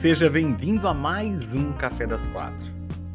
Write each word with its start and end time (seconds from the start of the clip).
Seja 0.00 0.30
bem-vindo 0.30 0.88
a 0.88 0.94
mais 0.94 1.54
um 1.54 1.74
Café 1.74 2.06
das 2.06 2.26
Quatro, 2.28 2.72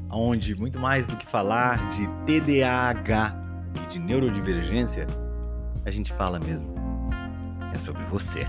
onde 0.08 0.54
muito 0.54 0.80
mais 0.80 1.08
do 1.08 1.18
que 1.18 1.26
falar 1.26 1.90
de 1.90 2.06
TDAH 2.28 3.36
e 3.74 3.88
de 3.88 3.98
neurodivergência, 3.98 5.08
a 5.84 5.90
gente 5.90 6.14
fala 6.14 6.40
mesmo 6.40 6.76
é 7.74 7.78
sobre 7.80 8.04
você. 8.04 8.46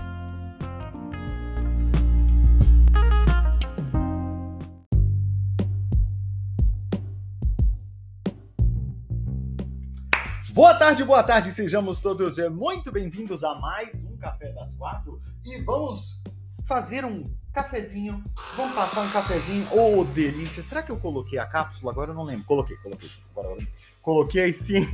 Boa 10.53 10.75
tarde, 10.75 11.03
boa 11.03 11.23
tarde, 11.23 11.51
sejamos 11.51 11.99
todos 11.99 12.37
muito 12.51 12.91
bem-vindos 12.91 13.43
a 13.43 13.55
mais 13.55 14.03
um 14.03 14.15
Café 14.15 14.51
das 14.51 14.75
Quatro 14.75 15.19
e 15.43 15.59
vamos 15.63 16.21
fazer 16.67 17.03
um 17.03 17.35
cafezinho. 17.57 18.23
Vamos 18.55 18.75
passar 18.75 19.01
um 19.01 19.09
cafezinho. 19.09 19.67
Ô, 19.71 20.01
oh, 20.01 20.03
delícia! 20.03 20.61
Será 20.61 20.83
que 20.83 20.91
eu 20.91 20.97
coloquei 20.97 21.39
a 21.39 21.45
cápsula? 21.47 21.91
Agora 21.91 22.11
eu 22.11 22.15
não 22.15 22.23
lembro. 22.23 22.45
Coloquei, 22.45 22.77
coloquei. 22.77 23.09
Agora 23.35 23.57
Coloquei 24.03 24.53
sim. 24.53 24.87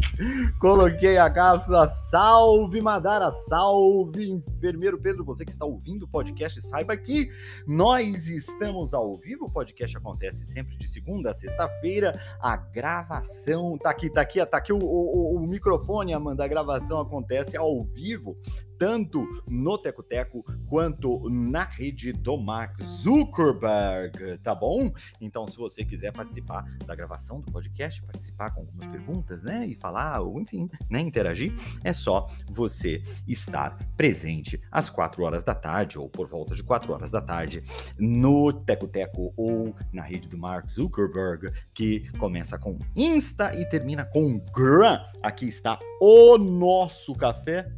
Coloquei 0.60 1.16
a 1.16 1.28
cápsula. 1.30 1.88
Salve 1.88 2.82
Madara, 2.82 3.32
salve 3.32 4.30
enfermeiro 4.30 4.98
Pedro. 5.00 5.24
Você 5.24 5.44
que 5.44 5.50
está 5.50 5.64
ouvindo 5.64 6.04
o 6.04 6.08
podcast, 6.08 6.60
saiba 6.60 6.96
que 6.96 7.30
nós 7.66 8.28
estamos 8.28 8.92
ao 8.92 9.16
vivo. 9.16 9.46
O 9.46 9.50
podcast 9.50 9.96
acontece 9.96 10.44
sempre 10.44 10.76
de 10.76 10.86
segunda 10.86 11.30
a 11.30 11.34
sexta-feira. 11.34 12.12
A 12.38 12.56
gravação 12.56 13.78
tá 13.78 13.90
aqui, 13.90 14.10
tá 14.10 14.20
aqui, 14.20 14.44
tá 14.44 14.58
aqui 14.58 14.72
o, 14.72 14.78
o, 14.78 15.36
o 15.36 15.40
microfone, 15.40 16.12
Amanda. 16.12 16.44
A 16.44 16.48
gravação 16.48 17.00
acontece 17.00 17.56
ao 17.56 17.82
vivo 17.82 18.36
tanto 18.82 19.24
no 19.46 19.78
Teco 19.78 20.02
Teco 20.02 20.44
quanto 20.68 21.30
na 21.30 21.62
rede 21.62 22.12
do 22.12 22.36
Mark 22.36 22.82
Zuckerberg, 22.82 24.38
tá 24.38 24.56
bom? 24.56 24.90
Então, 25.20 25.46
se 25.46 25.56
você 25.56 25.84
quiser 25.84 26.12
participar 26.12 26.64
da 26.84 26.92
gravação 26.92 27.40
do 27.40 27.52
podcast, 27.52 28.02
participar 28.02 28.50
com 28.50 28.62
algumas 28.62 28.88
perguntas, 28.88 29.44
né, 29.44 29.68
e 29.68 29.76
falar, 29.76 30.20
ou 30.20 30.40
enfim, 30.40 30.68
né, 30.90 30.98
interagir, 31.00 31.54
é 31.84 31.92
só 31.92 32.28
você 32.50 33.00
estar 33.28 33.76
presente 33.96 34.60
às 34.68 34.90
4 34.90 35.22
horas 35.22 35.44
da 35.44 35.54
tarde, 35.54 35.96
ou 35.96 36.08
por 36.08 36.26
volta 36.26 36.56
de 36.56 36.64
4 36.64 36.92
horas 36.92 37.12
da 37.12 37.20
tarde, 37.20 37.62
no 37.96 38.52
Teco 38.52 38.88
Teco 38.88 39.32
ou 39.36 39.72
na 39.92 40.02
rede 40.02 40.28
do 40.28 40.36
Mark 40.36 40.68
Zuckerberg, 40.68 41.52
que 41.72 42.10
começa 42.18 42.58
com 42.58 42.76
Insta 42.96 43.56
e 43.56 43.64
termina 43.64 44.04
com 44.04 44.40
Gram. 44.52 45.00
Aqui 45.22 45.46
está 45.46 45.78
o 46.00 46.36
nosso 46.36 47.14
café 47.14 47.70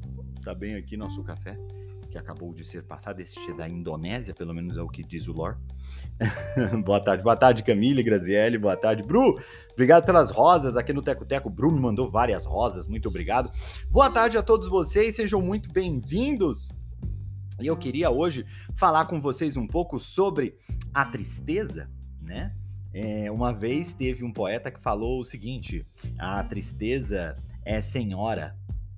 tá 0.44 0.54
bem 0.54 0.74
aqui 0.74 0.94
nosso 0.94 1.24
café, 1.24 1.58
que 2.10 2.18
acabou 2.18 2.52
de 2.52 2.62
ser 2.62 2.82
passado, 2.82 3.18
esse 3.18 3.34
é 3.50 3.54
da 3.54 3.66
Indonésia, 3.66 4.34
pelo 4.34 4.52
menos 4.52 4.76
é 4.76 4.82
o 4.82 4.88
que 4.88 5.02
diz 5.02 5.26
o 5.26 5.32
lore. 5.32 5.56
boa 6.84 7.00
tarde, 7.00 7.22
boa 7.22 7.34
tarde, 7.34 7.62
Camille, 7.62 8.02
Graziele, 8.02 8.58
boa 8.58 8.76
tarde, 8.76 9.02
Bru. 9.02 9.40
Obrigado 9.72 10.04
pelas 10.04 10.30
rosas 10.30 10.76
aqui 10.76 10.92
no 10.92 11.00
Teco 11.00 11.24
Teco. 11.24 11.48
Bru 11.48 11.72
me 11.72 11.80
mandou 11.80 12.10
várias 12.10 12.44
rosas, 12.44 12.86
muito 12.86 13.08
obrigado. 13.08 13.50
Boa 13.90 14.10
tarde 14.10 14.36
a 14.36 14.42
todos 14.42 14.68
vocês, 14.68 15.16
sejam 15.16 15.40
muito 15.40 15.72
bem-vindos. 15.72 16.68
E 17.58 17.66
eu 17.66 17.76
queria 17.76 18.10
hoje 18.10 18.44
falar 18.76 19.06
com 19.06 19.22
vocês 19.22 19.56
um 19.56 19.66
pouco 19.66 19.98
sobre 19.98 20.58
a 20.92 21.06
tristeza, 21.06 21.90
né? 22.20 22.54
É, 22.92 23.30
uma 23.30 23.50
vez 23.50 23.94
teve 23.94 24.22
um 24.22 24.32
poeta 24.32 24.70
que 24.70 24.78
falou 24.78 25.20
o 25.20 25.24
seguinte: 25.24 25.86
a 26.18 26.44
tristeza 26.44 27.34
é 27.64 27.80
senhora, 27.80 28.54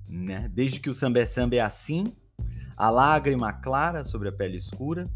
né? 0.07 0.49
Desde 0.53 0.79
que 0.79 0.89
o 0.89 0.93
samba 0.93 1.19
é 1.19 1.25
samba 1.25 1.55
é 1.55 1.59
assim, 1.59 2.13
a 2.75 2.89
lágrima 2.89 3.51
clara 3.51 4.03
sobre 4.03 4.29
a 4.29 4.31
pele 4.31 4.57
escura, 4.57 5.09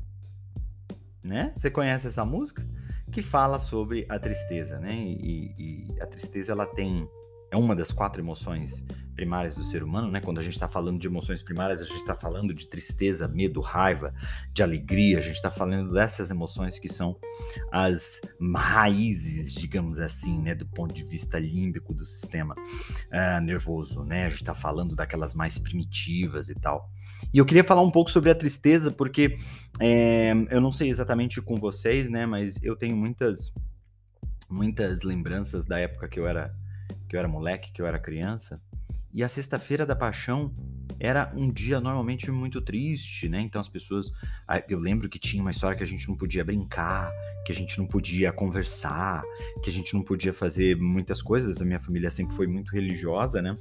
né? 1.24 1.54
Você 1.56 1.70
conhece 1.70 2.08
essa 2.08 2.26
música? 2.26 2.66
Que 3.12 3.22
fala 3.22 3.60
sobre 3.60 4.06
a 4.10 4.18
tristeza, 4.18 4.80
né? 4.80 4.94
E, 4.96 5.54
e 5.58 6.02
a 6.02 6.08
tristeza 6.08 6.52
ela 6.52 6.66
tem 6.66 7.08
é 7.52 7.58
uma 7.58 7.76
das 7.76 7.92
quatro 7.92 8.22
emoções 8.22 8.84
primárias 9.14 9.56
do 9.56 9.64
ser 9.64 9.84
humano, 9.84 10.10
né? 10.10 10.20
Quando 10.20 10.40
a 10.40 10.42
gente 10.42 10.54
está 10.54 10.68
falando 10.68 11.00
de 11.00 11.06
emoções 11.06 11.44
primárias, 11.44 11.82
a 11.82 11.86
gente 11.86 11.98
está 11.98 12.16
falando 12.16 12.54
de 12.54 12.66
tristeza, 12.66 13.28
medo, 13.28 13.60
raiva, 13.60 14.14
de 14.54 14.64
alegria, 14.64 15.20
a 15.20 15.22
gente 15.22 15.36
está 15.36 15.52
falando 15.52 15.92
dessas 15.92 16.32
emoções 16.32 16.80
que 16.80 16.88
são 16.88 17.16
as 17.72 18.22
raízes, 18.56 19.54
digamos 19.54 20.00
assim, 20.00 20.42
né? 20.42 20.56
Do 20.56 20.66
ponto 20.66 20.94
de 20.94 21.04
vista 21.04 21.38
límbico 21.38 21.94
do 21.94 22.06
sistema 22.06 22.56
uh, 22.56 23.42
nervoso, 23.42 24.04
né? 24.04 24.26
A 24.26 24.30
gente 24.30 24.42
está 24.42 24.56
falando 24.56 24.96
daquelas 24.96 25.34
mais 25.36 25.60
primitivas 25.60 26.50
e 26.50 26.56
tal. 26.56 26.90
E 27.34 27.38
eu 27.38 27.46
queria 27.46 27.64
falar 27.64 27.82
um 27.82 27.92
pouco 27.92 28.10
sobre 28.10 28.32
a 28.32 28.36
tristeza, 28.36 28.92
porque 28.92 29.36
é, 29.80 30.32
eu 30.50 30.62
não 30.62 30.72
sei 30.72 30.90
exatamente 30.90 31.42
com 31.42 31.60
vocês, 31.60 32.10
né? 32.10 32.26
Mas 32.26 32.58
eu 32.64 32.76
tenho 32.76 32.96
muitas, 32.96 33.54
muitas 34.50 35.04
lembranças 35.04 35.66
da 35.66 35.78
época 35.80 36.08
que 36.08 36.20
eu 36.20 36.26
era 36.26 36.56
que 37.12 37.18
eu 37.18 37.20
era 37.20 37.28
moleque, 37.28 37.74
que 37.74 37.82
eu 37.82 37.86
era 37.86 38.00
criança. 38.00 38.62
E 39.12 39.22
a 39.22 39.28
sexta-feira 39.28 39.86
da 39.86 39.94
paixão 39.94 40.56
era 40.98 41.30
um 41.36 41.52
dia 41.52 41.82
normalmente 41.82 42.32
muito 42.32 42.62
triste, 42.62 43.28
né? 43.28 43.42
Então 43.42 43.60
as 43.60 43.68
pessoas. 43.68 44.10
Eu 44.70 44.80
lembro 44.80 45.10
que 45.10 45.20
tinha 45.20 45.42
uma 45.42 45.52
história 45.52 45.76
que 45.76 45.84
a 45.84 45.88
gente 45.88 46.08
não 46.08 46.16
podia 46.16 46.46
brincar, 46.46 47.12
que 47.46 47.52
a 47.52 47.56
gente 47.56 47.78
não 47.78 47.86
podia 47.86 48.32
conversar, 48.32 49.24
que 49.62 49.70
a 49.70 49.74
gente 49.74 49.94
não 49.94 50.02
podia 50.02 50.32
fazer 50.32 50.78
muitas 50.78 51.22
coisas. 51.22 51.62
A 51.62 51.66
minha 51.66 51.82
família 51.82 52.10
sempre 52.10 52.34
foi 52.34 52.48
muito 52.48 52.72
religiosa, 52.72 53.42
né? 53.42 53.58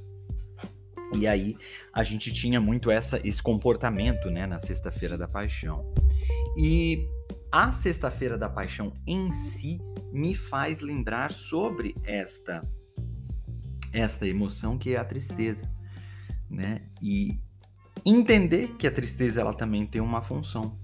E 1.13 1.27
aí 1.27 1.57
a 1.91 2.03
gente 2.03 2.31
tinha 2.31 2.61
muito 2.61 2.89
essa, 2.89 3.19
esse 3.27 3.43
comportamento, 3.43 4.29
né, 4.29 4.47
na 4.47 4.59
sexta-feira 4.59 5.17
da 5.17 5.27
paixão. 5.27 5.93
E 6.55 7.05
a 7.51 7.73
sexta-feira 7.73 8.37
da 8.37 8.47
paixão 8.47 8.93
em 9.05 9.33
si 9.33 9.77
me 10.13 10.35
faz 10.35 10.79
lembrar 10.79 11.33
sobre 11.33 11.93
esta 12.05 12.65
esta 13.91 14.27
emoção 14.27 14.77
que 14.77 14.93
é 14.93 14.97
a 14.97 15.03
tristeza, 15.03 15.69
né? 16.49 16.81
E 17.01 17.39
entender 18.05 18.75
que 18.77 18.87
a 18.87 18.91
tristeza 18.91 19.41
ela 19.41 19.53
também 19.53 19.85
tem 19.85 20.01
uma 20.01 20.21
função. 20.21 20.77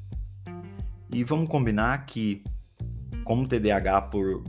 E 1.14 1.24
vamos 1.24 1.50
combinar 1.50 2.06
que 2.06 2.44
como 3.24 3.48
TDAH 3.48 4.04
por 4.04 4.44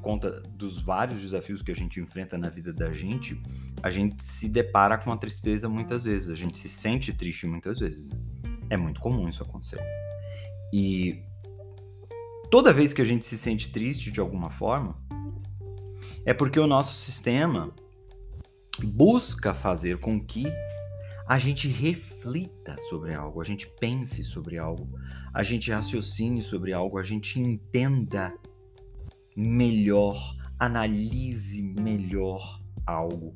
conta 0.00 0.40
dos 0.56 0.80
vários 0.80 1.20
desafios 1.20 1.62
que 1.62 1.70
a 1.70 1.74
gente 1.74 2.00
enfrenta 2.00 2.36
na 2.36 2.48
vida 2.48 2.72
da 2.72 2.92
gente, 2.92 3.38
a 3.82 3.90
gente 3.90 4.22
se 4.22 4.48
depara 4.48 4.98
com 4.98 5.12
a 5.12 5.16
tristeza 5.16 5.68
muitas 5.68 6.02
vezes, 6.02 6.28
a 6.28 6.34
gente 6.34 6.58
se 6.58 6.68
sente 6.68 7.12
triste 7.12 7.46
muitas 7.46 7.78
vezes. 7.78 8.10
É 8.68 8.76
muito 8.76 9.00
comum 9.00 9.28
isso 9.28 9.42
acontecer. 9.42 9.80
E 10.72 11.22
toda 12.50 12.72
vez 12.72 12.92
que 12.92 13.00
a 13.00 13.04
gente 13.04 13.24
se 13.24 13.38
sente 13.38 13.70
triste 13.70 14.10
de 14.10 14.20
alguma 14.20 14.50
forma, 14.50 14.96
é 16.24 16.32
porque 16.32 16.58
o 16.58 16.66
nosso 16.66 16.94
sistema 16.94 17.72
busca 18.82 19.52
fazer 19.52 19.98
com 19.98 20.24
que 20.24 20.46
a 21.26 21.38
gente 21.38 21.68
reflita 21.68 22.76
sobre 22.88 23.14
algo, 23.14 23.40
a 23.40 23.44
gente 23.44 23.68
pense 23.80 24.22
sobre 24.24 24.58
algo, 24.58 24.88
a 25.32 25.42
gente 25.42 25.70
raciocine 25.70 26.42
sobre 26.42 26.72
algo, 26.72 26.98
a 26.98 27.02
gente 27.02 27.40
entenda 27.40 28.32
melhor, 29.36 30.36
analise 30.58 31.62
melhor 31.62 32.60
algo. 32.86 33.34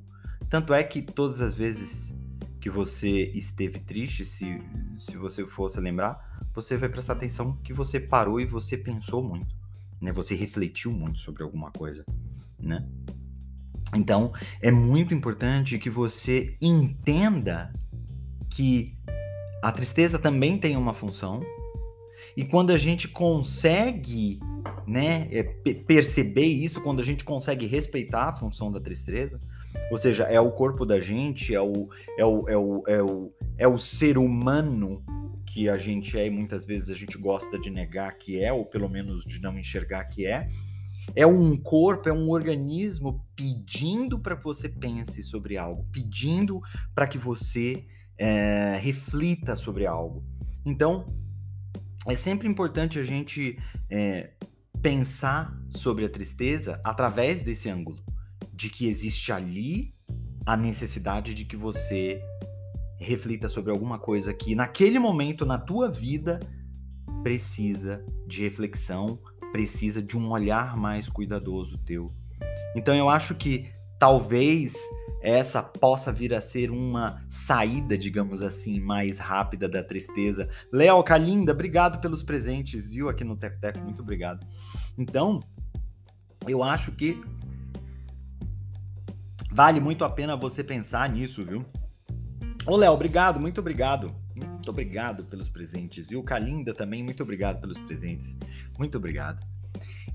Tanto 0.48 0.74
é 0.74 0.82
que 0.84 1.02
todas 1.02 1.40
as 1.40 1.54
vezes 1.54 2.14
que 2.60 2.70
você 2.70 3.30
esteve 3.34 3.80
triste, 3.80 4.24
se, 4.24 4.62
se 4.98 5.16
você 5.16 5.46
fosse 5.46 5.80
lembrar, 5.80 6.48
você 6.54 6.76
vai 6.76 6.88
prestar 6.88 7.14
atenção 7.14 7.56
que 7.62 7.72
você 7.72 7.98
parou 7.98 8.40
e 8.40 8.46
você 8.46 8.76
pensou 8.76 9.22
muito, 9.22 9.54
né? 10.00 10.12
Você 10.12 10.34
refletiu 10.34 10.92
muito 10.92 11.18
sobre 11.18 11.42
alguma 11.42 11.70
coisa 11.70 12.04
né? 12.58 12.84
Então, 13.94 14.32
é 14.60 14.70
muito 14.70 15.14
importante 15.14 15.78
que 15.78 15.88
você 15.88 16.56
entenda 16.60 17.72
que 18.50 18.92
a 19.62 19.72
tristeza 19.72 20.18
também 20.18 20.58
tem 20.58 20.76
uma 20.76 20.92
função. 20.92 21.40
E 22.36 22.44
quando 22.44 22.70
a 22.72 22.76
gente 22.76 23.08
consegue, 23.08 24.40
né, 24.86 25.28
é, 25.30 25.42
perceber 25.86 26.46
isso, 26.46 26.82
quando 26.82 27.00
a 27.00 27.04
gente 27.04 27.24
consegue 27.24 27.66
respeitar 27.66 28.28
a 28.28 28.36
função 28.36 28.70
da 28.70 28.80
tristeza, 28.80 29.40
ou 29.90 29.98
seja, 29.98 30.24
é 30.24 30.40
o 30.40 30.50
corpo 30.50 30.84
da 30.84 30.98
gente, 30.98 31.54
é 31.54 31.60
o, 31.60 31.88
é 32.18 32.24
o, 32.24 32.48
é 32.48 32.56
o, 32.56 32.82
é 32.86 33.02
o, 33.02 33.32
é 33.58 33.68
o 33.68 33.78
ser 33.78 34.18
humano 34.18 35.02
que 35.46 35.68
a 35.68 35.78
gente 35.78 36.18
é 36.18 36.26
e 36.26 36.30
muitas 36.30 36.66
vezes 36.66 36.90
a 36.90 36.94
gente 36.94 37.16
gosta 37.16 37.58
de 37.58 37.70
negar 37.70 38.18
que 38.18 38.42
é, 38.42 38.52
ou 38.52 38.64
pelo 38.64 38.88
menos 38.88 39.24
de 39.24 39.40
não 39.40 39.58
enxergar 39.58 40.04
que 40.04 40.26
é, 40.26 40.48
é 41.14 41.26
um 41.26 41.56
corpo, 41.56 42.08
é 42.08 42.12
um 42.12 42.30
organismo 42.30 43.24
pedindo 43.34 44.18
para 44.18 44.36
que 44.36 44.44
você 44.44 44.68
pense 44.68 45.22
sobre 45.22 45.56
algo, 45.56 45.86
pedindo 45.92 46.60
para 46.94 47.06
que 47.06 47.18
você 47.18 47.86
é, 48.18 48.78
reflita 48.80 49.54
sobre 49.54 49.86
algo. 49.86 50.24
Então, 50.64 51.14
é 52.06 52.16
sempre 52.16 52.48
importante 52.48 52.98
a 52.98 53.02
gente 53.02 53.58
é, 53.90 54.30
pensar 54.80 55.56
sobre 55.68 56.04
a 56.04 56.08
tristeza 56.08 56.80
através 56.84 57.42
desse 57.42 57.68
ângulo, 57.68 57.98
de 58.52 58.70
que 58.70 58.86
existe 58.86 59.32
ali 59.32 59.94
a 60.44 60.56
necessidade 60.56 61.34
de 61.34 61.44
que 61.44 61.56
você 61.56 62.22
reflita 62.98 63.48
sobre 63.48 63.70
alguma 63.70 63.98
coisa 63.98 64.32
que 64.32 64.54
naquele 64.54 64.98
momento 64.98 65.44
na 65.44 65.58
tua 65.58 65.90
vida 65.90 66.40
precisa 67.22 68.04
de 68.26 68.42
reflexão, 68.42 69.20
precisa 69.56 70.02
de 70.02 70.18
um 70.18 70.30
olhar 70.30 70.76
mais 70.76 71.08
cuidadoso 71.08 71.78
teu. 71.78 72.12
Então 72.74 72.94
eu 72.94 73.08
acho 73.08 73.34
que 73.34 73.72
talvez 73.98 74.74
essa 75.22 75.62
possa 75.62 76.12
vir 76.12 76.34
a 76.34 76.42
ser 76.42 76.70
uma 76.70 77.24
saída, 77.26 77.96
digamos 77.96 78.42
assim, 78.42 78.78
mais 78.78 79.18
rápida 79.18 79.66
da 79.66 79.82
tristeza. 79.82 80.46
Léo 80.70 81.02
Calinda, 81.02 81.52
obrigado 81.52 82.02
pelos 82.02 82.22
presentes, 82.22 82.86
viu, 82.86 83.08
aqui 83.08 83.24
no 83.24 83.34
Tec 83.34 83.58
Tec, 83.58 83.78
muito 83.78 84.02
obrigado. 84.02 84.46
Então, 84.98 85.40
eu 86.46 86.62
acho 86.62 86.92
que 86.92 87.18
vale 89.50 89.80
muito 89.80 90.04
a 90.04 90.10
pena 90.10 90.36
você 90.36 90.62
pensar 90.62 91.08
nisso, 91.08 91.42
viu? 91.42 91.64
Ô, 92.66 92.76
Léo, 92.76 92.92
obrigado, 92.92 93.40
muito 93.40 93.58
obrigado. 93.58 94.14
Muito 94.66 94.72
obrigado 94.72 95.24
pelos 95.26 95.48
presentes, 95.48 96.08
viu? 96.08 96.24
Calinda 96.24 96.74
também, 96.74 97.00
muito 97.00 97.22
obrigado 97.22 97.60
pelos 97.60 97.78
presentes. 97.78 98.36
Muito 98.76 98.98
obrigado. 98.98 99.40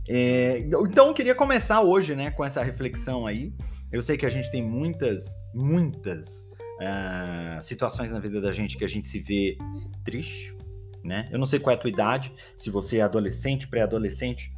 É, 0.06 0.60
então, 0.60 1.08
eu 1.08 1.14
queria 1.14 1.34
começar 1.34 1.80
hoje, 1.80 2.16
né, 2.16 2.32
com 2.32 2.44
essa 2.44 2.62
reflexão 2.62 3.26
aí. 3.26 3.54
Eu 3.94 4.04
sei 4.04 4.18
que 4.18 4.26
a 4.26 4.30
gente 4.30 4.52
tem 4.52 4.62
muitas, 4.62 5.24
muitas 5.56 6.46
uh, 6.82 7.64
situações 7.64 8.12
na 8.12 8.20
vida 8.20 8.42
da 8.42 8.52
gente 8.52 8.78
que 8.78 8.84
a 8.84 8.90
gente 8.90 9.08
se 9.08 9.22
vê 9.22 9.58
triste, 10.04 10.54
né? 11.02 11.30
Eu 11.32 11.40
não 11.40 11.48
sei 11.48 11.58
qual 11.58 11.74
é 11.74 11.78
a 11.78 11.82
tua 11.82 11.90
idade, 11.90 12.34
se 12.58 12.70
você 12.70 12.98
é 12.98 13.04
adolescente, 13.04 13.70
pré-adolescente, 13.70 14.54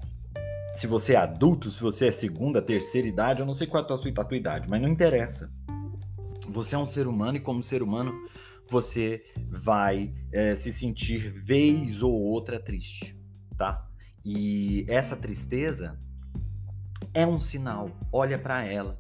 se 0.76 0.88
você 0.88 1.14
é 1.14 1.18
adulto, 1.18 1.70
se 1.70 1.80
você 1.80 2.08
é 2.08 2.12
segunda, 2.12 2.64
terceira 2.64 3.08
idade, 3.08 3.42
eu 3.42 3.46
não 3.46 3.54
sei 3.54 3.68
qual 3.68 3.84
é 3.84 3.86
a 3.86 3.88
tua, 3.88 4.12
a 4.18 4.26
tua 4.26 4.38
idade, 4.38 4.68
mas 4.68 4.82
não 4.82 4.90
interessa. 4.90 5.52
Você 6.50 6.74
é 6.74 6.80
um 6.80 6.88
ser 6.88 7.06
humano 7.06 7.38
e 7.38 7.40
como 7.40 7.62
ser 7.62 7.84
humano 7.84 8.12
você 8.70 9.24
vai 9.50 10.14
é, 10.32 10.56
se 10.56 10.72
sentir 10.72 11.32
vez 11.32 12.02
ou 12.02 12.14
outra 12.14 12.60
triste, 12.60 13.18
tá? 13.58 13.88
E 14.26 14.86
essa 14.88 15.16
tristeza 15.16 16.00
é 17.14 17.26
um 17.26 17.40
sinal. 17.40 17.90
Olha 18.12 18.40
para 18.40 18.64
ela, 18.66 18.98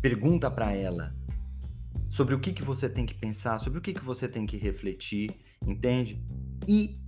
Pergunta 0.00 0.50
para 0.50 0.72
ela 0.72 1.14
sobre 2.08 2.34
o 2.34 2.40
que, 2.40 2.52
que 2.52 2.62
você 2.62 2.88
tem 2.88 3.04
que 3.04 3.14
pensar, 3.14 3.58
sobre 3.58 3.78
o 3.78 3.82
que, 3.82 3.92
que 3.92 4.02
você 4.02 4.26
tem 4.26 4.46
que 4.46 4.56
refletir, 4.56 5.30
entende? 5.66 6.24
E 6.66 6.98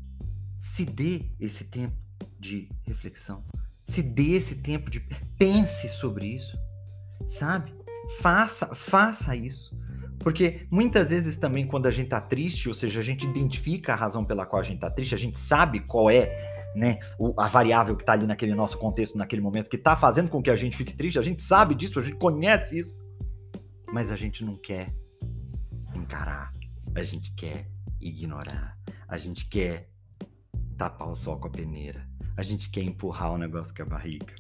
se 0.57 0.85
dê 0.85 1.31
esse 1.41 1.65
tempo 1.65 1.97
de 2.39 2.69
reflexão. 2.83 3.43
Se 3.87 4.03
dê 4.03 4.33
esse 4.33 4.57
tempo 4.57 4.91
de 4.91 5.01
pense 5.39 5.89
sobre 5.89 6.27
isso, 6.27 6.57
sabe? 7.27 7.73
Faça, 8.21 8.75
faça 8.75 9.35
isso. 9.35 9.75
Porque 10.23 10.67
muitas 10.71 11.11
vezes 11.11 11.37
também 11.37 11.67
quando 11.67 11.87
a 11.87 11.91
gente 11.91 12.09
tá 12.09 12.21
triste, 12.21 12.69
ou 12.69 12.75
seja, 12.75 13.01
a 13.01 13.03
gente 13.03 13.27
identifica 13.27 13.93
a 13.93 13.97
razão 13.97 14.25
pela 14.25 14.47
qual 14.47 14.61
a 14.61 14.65
gente 14.65 14.81
tá 14.81 14.91
triste, 14.91 15.15
a 15.15 15.19
gente 15.19 15.39
sabe 15.39 15.81
qual 15.81 16.09
é 16.09 16.53
né, 16.75 16.99
a 17.37 17.47
variável 17.49 17.95
que 17.97 18.03
está 18.03 18.13
ali 18.13 18.27
naquele 18.27 18.55
nosso 18.55 18.79
contexto, 18.79 19.19
naquele 19.19 19.43
momento, 19.43 19.69
que 19.69 19.77
está 19.77 19.97
fazendo 19.97 20.31
com 20.31 20.43
que 20.43 20.51
a 20.51 20.57
gente 20.57 20.77
fique 20.77 20.95
triste, 20.95 21.19
a 21.19 21.23
gente 21.23 21.43
sabe 21.43 21.75
disso, 21.75 21.99
a 21.99 22.03
gente 22.03 22.17
conhece 22.17 22.79
isso, 22.79 22.97
mas 23.93 24.11
a 24.11 24.17
gente 24.17 24.45
não 24.45 24.57
quer 24.57 24.95
encarar, 25.95 26.53
a 26.95 27.03
gente 27.03 27.35
quer 27.35 27.69
ignorar, 28.01 28.79
a 29.07 29.19
gente 29.19 29.49
quer 29.49 29.89
tapar 30.77 31.09
o 31.09 31.15
sol 31.15 31.39
com 31.39 31.49
a 31.49 31.51
peneira, 31.51 32.09
a 32.37 32.43
gente 32.43 32.71
quer 32.71 32.83
empurrar 32.83 33.33
o 33.33 33.39
negócio 33.39 33.75
com 33.75 33.83
a 33.83 33.87
barriga. 33.87 34.35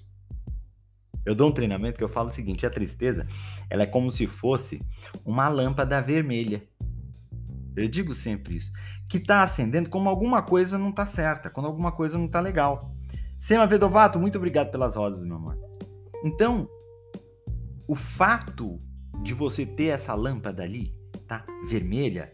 Eu 1.25 1.35
dou 1.35 1.49
um 1.49 1.53
treinamento 1.53 1.99
que 1.99 2.05
eu 2.05 2.09
falo 2.09 2.29
o 2.29 2.33
seguinte: 2.33 2.67
a 2.67 2.71
tristeza, 2.71 3.27
ela 3.71 3.83
é 3.83 3.87
como 3.87 4.11
se 4.11 4.27
fosse 4.27 4.85
uma 5.25 5.49
lâmpada 5.49 6.01
vermelha. 6.01 6.63
Eu 7.75 7.89
digo 7.89 8.13
sempre 8.13 8.57
isso 8.57 8.71
que 9.13 9.19
está 9.19 9.43
acendendo 9.43 9.91
como 9.91 10.09
alguma 10.09 10.41
coisa 10.41 10.79
não 10.79 10.89
está 10.89 11.05
certa, 11.05 11.51
quando 11.51 11.67
alguma 11.67 11.93
coisa 11.93 12.17
não 12.17 12.25
está 12.25 12.41
legal. 12.41 12.97
Sema 13.37 13.67
Vedovato, 13.67 14.19
muito 14.19 14.39
obrigado 14.39 14.71
pelas 14.71 14.97
rosas, 14.97 15.23
meu 15.23 15.37
amor. 15.37 15.59
Então, 16.25 16.67
o 17.87 17.95
fato 17.95 18.81
de 19.23 19.35
você 19.35 19.67
ter 19.67 19.89
essa 19.89 20.15
lâmpada 20.15 20.63
ali, 20.63 20.95
tá? 21.29 21.45
Vermelha, 21.69 22.33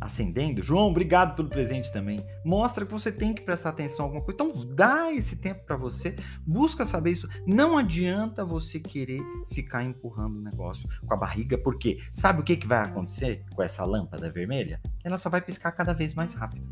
acendendo. 0.00 0.62
João, 0.62 0.90
obrigado 0.90 1.34
pelo 1.34 1.48
presente 1.48 1.92
também. 1.92 2.24
Mostra 2.44 2.84
que 2.84 2.92
você 2.92 3.10
tem 3.10 3.34
que 3.34 3.42
prestar 3.42 3.70
atenção 3.70 4.04
em 4.04 4.08
alguma 4.08 4.22
coisa. 4.22 4.42
Então, 4.42 4.74
dá 4.74 5.12
esse 5.12 5.36
tempo 5.36 5.64
para 5.64 5.76
você, 5.76 6.14
busca 6.46 6.84
saber 6.84 7.12
isso. 7.12 7.28
Não 7.46 7.78
adianta 7.78 8.44
você 8.44 8.78
querer 8.78 9.22
ficar 9.50 9.82
empurrando 9.84 10.36
o 10.36 10.42
negócio 10.42 10.88
com 11.04 11.14
a 11.14 11.16
barriga, 11.16 11.56
porque 11.58 11.98
sabe 12.12 12.40
o 12.40 12.44
que, 12.44 12.56
que 12.56 12.66
vai 12.66 12.82
acontecer 12.82 13.44
com 13.54 13.62
essa 13.62 13.84
lâmpada 13.84 14.30
vermelha? 14.30 14.80
Ela 15.02 15.18
só 15.18 15.30
vai 15.30 15.40
piscar 15.40 15.72
cada 15.72 15.92
vez 15.92 16.14
mais 16.14 16.34
rápido. 16.34 16.68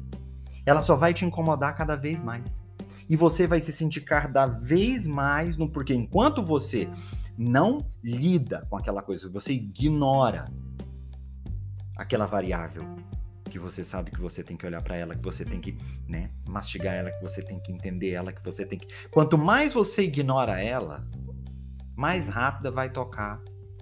Ela 0.67 0.83
só 0.83 0.97
vai 0.97 1.13
te 1.13 1.25
incomodar 1.25 1.77
cada 1.77 1.97
vez 1.97 2.21
mais. 2.21 2.63
E 3.09 3.17
você 3.17 3.47
vai 3.47 3.61
se 3.61 3.73
sentir 3.73 4.01
cada 4.03 4.47
vez 4.47 5.07
mais 5.07 5.57
no 5.57 5.69
porque 5.69 5.95
enquanto 5.95 6.43
você 6.43 6.89
não 7.37 7.85
lida 8.03 8.67
com 8.71 8.77
aquela 8.77 9.03
coisa, 9.03 9.29
você 9.29 9.53
ignora 9.53 10.45
aquela 11.97 12.27
variável 12.27 12.85
que 13.51 13.59
você 13.59 13.85
sabe 13.85 14.11
que 14.11 14.21
você 14.21 14.43
tem 14.43 14.57
que 14.57 14.67
olhar 14.67 14.83
para 14.83 14.97
ela, 14.97 15.15
que 15.15 15.23
você 15.23 15.45
tem 15.45 15.61
que, 15.61 15.77
né, 16.09 16.31
mastigar 16.47 16.95
ela, 16.95 17.11
que 17.11 17.23
você 17.23 17.41
tem 17.41 17.61
que 17.61 17.71
entender 17.71 18.11
ela, 18.11 18.33
que 18.33 18.45
você 18.45 18.67
tem 18.67 18.79
que. 18.79 18.89
Quanto 19.11 19.39
mais 19.39 19.73
você 19.73 20.03
ignora 20.03 20.61
ela, 20.61 21.07
mais 21.97 22.27
rápida 22.27 22.71
vai 22.71 22.91
tocar, 22.91 23.41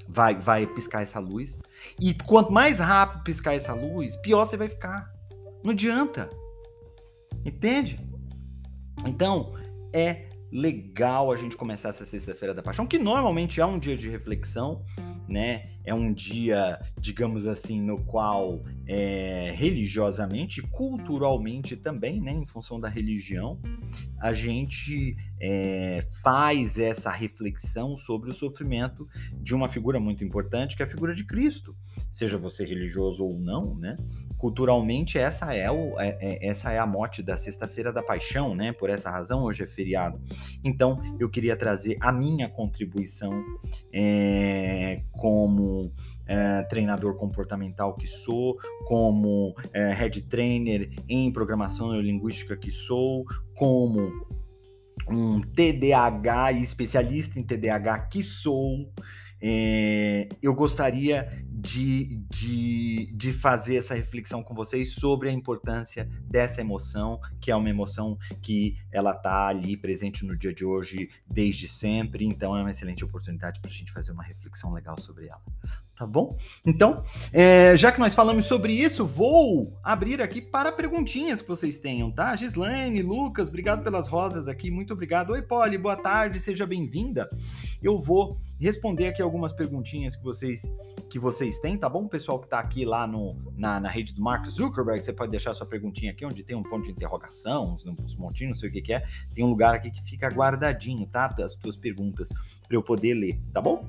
vai, 0.08 0.34
vai 0.34 0.66
piscar 0.66 1.02
essa 1.02 1.18
luz. 1.18 1.58
E 1.98 2.12
quanto 2.12 2.52
mais 2.52 2.78
rápido 2.78 3.24
piscar 3.24 3.54
essa 3.54 3.72
luz, 3.72 4.14
pior 4.16 4.44
você 4.44 4.56
vai 4.56 4.68
ficar. 4.68 5.10
Não 5.64 5.70
adianta. 5.70 6.28
Entende? 7.44 7.98
Então, 9.06 9.54
é 9.92 10.28
legal 10.52 11.32
a 11.32 11.36
gente 11.36 11.56
começar 11.56 11.88
essa 11.88 12.04
sexta-feira 12.04 12.52
da 12.52 12.62
paixão, 12.62 12.86
que 12.86 12.98
normalmente 12.98 13.60
é 13.60 13.64
um 13.64 13.78
dia 13.78 13.96
de 13.96 14.10
reflexão, 14.10 14.84
né? 15.26 15.71
É 15.84 15.94
um 15.94 16.12
dia, 16.12 16.80
digamos 16.98 17.46
assim, 17.46 17.80
no 17.80 18.02
qual 18.04 18.62
é, 18.86 19.52
religiosamente, 19.54 20.62
culturalmente 20.62 21.76
também, 21.76 22.20
né? 22.20 22.32
Em 22.32 22.46
função 22.46 22.80
da 22.80 22.88
religião, 22.88 23.60
a 24.20 24.32
gente 24.32 25.16
é, 25.40 26.04
faz 26.22 26.78
essa 26.78 27.10
reflexão 27.10 27.96
sobre 27.96 28.30
o 28.30 28.34
sofrimento 28.34 29.08
de 29.34 29.54
uma 29.54 29.68
figura 29.68 29.98
muito 29.98 30.22
importante, 30.22 30.76
que 30.76 30.82
é 30.82 30.86
a 30.86 30.88
figura 30.88 31.14
de 31.14 31.24
Cristo. 31.24 31.74
Seja 32.10 32.38
você 32.38 32.64
religioso 32.64 33.24
ou 33.24 33.38
não, 33.38 33.74
né? 33.74 33.96
Culturalmente, 34.38 35.18
essa 35.18 35.52
é, 35.54 35.70
o, 35.70 35.98
é, 35.98 36.16
é 36.20 36.46
essa 36.46 36.72
é 36.72 36.78
a 36.78 36.86
morte 36.86 37.22
da 37.22 37.36
Sexta-feira 37.36 37.92
da 37.92 38.02
Paixão, 38.02 38.54
né? 38.54 38.72
Por 38.72 38.88
essa 38.88 39.10
razão, 39.10 39.42
hoje 39.42 39.64
é 39.64 39.66
feriado. 39.66 40.20
Então, 40.64 41.00
eu 41.18 41.28
queria 41.28 41.56
trazer 41.56 41.96
a 42.00 42.12
minha 42.12 42.48
contribuição 42.48 43.44
é, 43.92 45.02
como 45.72 45.92
é, 46.26 46.62
treinador 46.64 47.16
comportamental 47.16 47.94
que 47.94 48.06
sou, 48.06 48.58
como 48.84 49.54
é, 49.72 49.92
head 49.92 50.22
trainer 50.22 50.90
em 51.08 51.32
programação 51.32 51.88
neurolinguística 51.88 52.56
que 52.56 52.70
sou, 52.70 53.24
como 53.56 54.12
um 55.08 55.40
TDAH 55.40 56.52
e 56.52 56.62
especialista 56.62 57.38
em 57.38 57.42
TDAH 57.42 57.98
que 58.10 58.22
sou, 58.22 58.92
é, 59.42 60.28
eu 60.40 60.54
gostaria 60.54 61.44
de, 61.48 62.22
de, 62.30 63.12
de 63.12 63.32
fazer 63.32 63.76
essa 63.76 63.94
reflexão 63.94 64.42
com 64.42 64.54
vocês 64.54 64.94
sobre 64.94 65.28
a 65.28 65.32
importância 65.32 66.08
dessa 66.28 66.60
emoção, 66.60 67.20
que 67.40 67.50
é 67.50 67.56
uma 67.56 67.68
emoção 67.68 68.16
que 68.40 68.76
ela 68.92 69.12
tá 69.12 69.48
ali 69.48 69.76
presente 69.76 70.24
no 70.24 70.36
dia 70.36 70.54
de 70.54 70.64
hoje 70.64 71.10
desde 71.28 71.66
sempre, 71.66 72.24
então 72.24 72.56
é 72.56 72.60
uma 72.60 72.70
excelente 72.70 73.04
oportunidade 73.04 73.60
para 73.60 73.70
a 73.70 73.74
gente 73.74 73.90
fazer 73.90 74.12
uma 74.12 74.22
reflexão 74.22 74.72
legal 74.72 74.98
sobre 74.98 75.26
ela 75.26 75.42
tá 75.96 76.06
bom? 76.06 76.36
Então, 76.64 77.02
é, 77.32 77.76
já 77.76 77.92
que 77.92 78.00
nós 78.00 78.14
falamos 78.14 78.46
sobre 78.46 78.72
isso, 78.72 79.06
vou 79.06 79.78
abrir 79.82 80.20
aqui 80.20 80.40
para 80.40 80.72
perguntinhas 80.72 81.40
que 81.40 81.48
vocês 81.48 81.78
tenham, 81.78 82.10
tá? 82.10 82.34
Gislaine, 82.34 83.02
Lucas, 83.02 83.48
obrigado 83.48 83.82
pelas 83.82 84.08
rosas 84.08 84.48
aqui, 84.48 84.70
muito 84.70 84.92
obrigado. 84.92 85.30
Oi, 85.30 85.42
Polly, 85.42 85.78
boa 85.78 85.96
tarde, 85.96 86.38
seja 86.38 86.66
bem-vinda. 86.66 87.28
Eu 87.82 87.98
vou 87.98 88.38
responder 88.58 89.08
aqui 89.08 89.20
algumas 89.20 89.52
perguntinhas 89.52 90.16
que 90.16 90.22
vocês 90.22 90.72
que 91.10 91.18
vocês 91.18 91.58
têm, 91.60 91.76
tá 91.76 91.90
bom? 91.90 92.08
Pessoal 92.08 92.40
que 92.40 92.48
tá 92.48 92.58
aqui 92.58 92.86
lá 92.86 93.06
no, 93.06 93.36
na, 93.54 93.78
na 93.78 93.90
rede 93.90 94.14
do 94.14 94.22
Mark 94.22 94.46
Zuckerberg, 94.46 95.02
você 95.02 95.12
pode 95.12 95.30
deixar 95.30 95.52
sua 95.52 95.66
perguntinha 95.66 96.10
aqui, 96.10 96.24
onde 96.24 96.42
tem 96.42 96.56
um 96.56 96.62
ponto 96.62 96.86
de 96.86 96.90
interrogação, 96.90 97.74
uns, 97.74 97.84
uns 97.84 98.16
montinhos, 98.16 98.54
não 98.54 98.60
sei 98.60 98.70
o 98.70 98.72
que, 98.72 98.80
que 98.80 98.94
é. 98.94 99.06
Tem 99.34 99.44
um 99.44 99.48
lugar 99.48 99.74
aqui 99.74 99.90
que 99.90 100.02
fica 100.04 100.28
guardadinho, 100.28 101.06
tá? 101.06 101.26
As 101.44 101.54
tuas 101.54 101.76
perguntas, 101.76 102.30
para 102.66 102.76
eu 102.76 102.82
poder 102.82 103.12
ler, 103.12 103.38
tá 103.52 103.60
bom? 103.60 103.86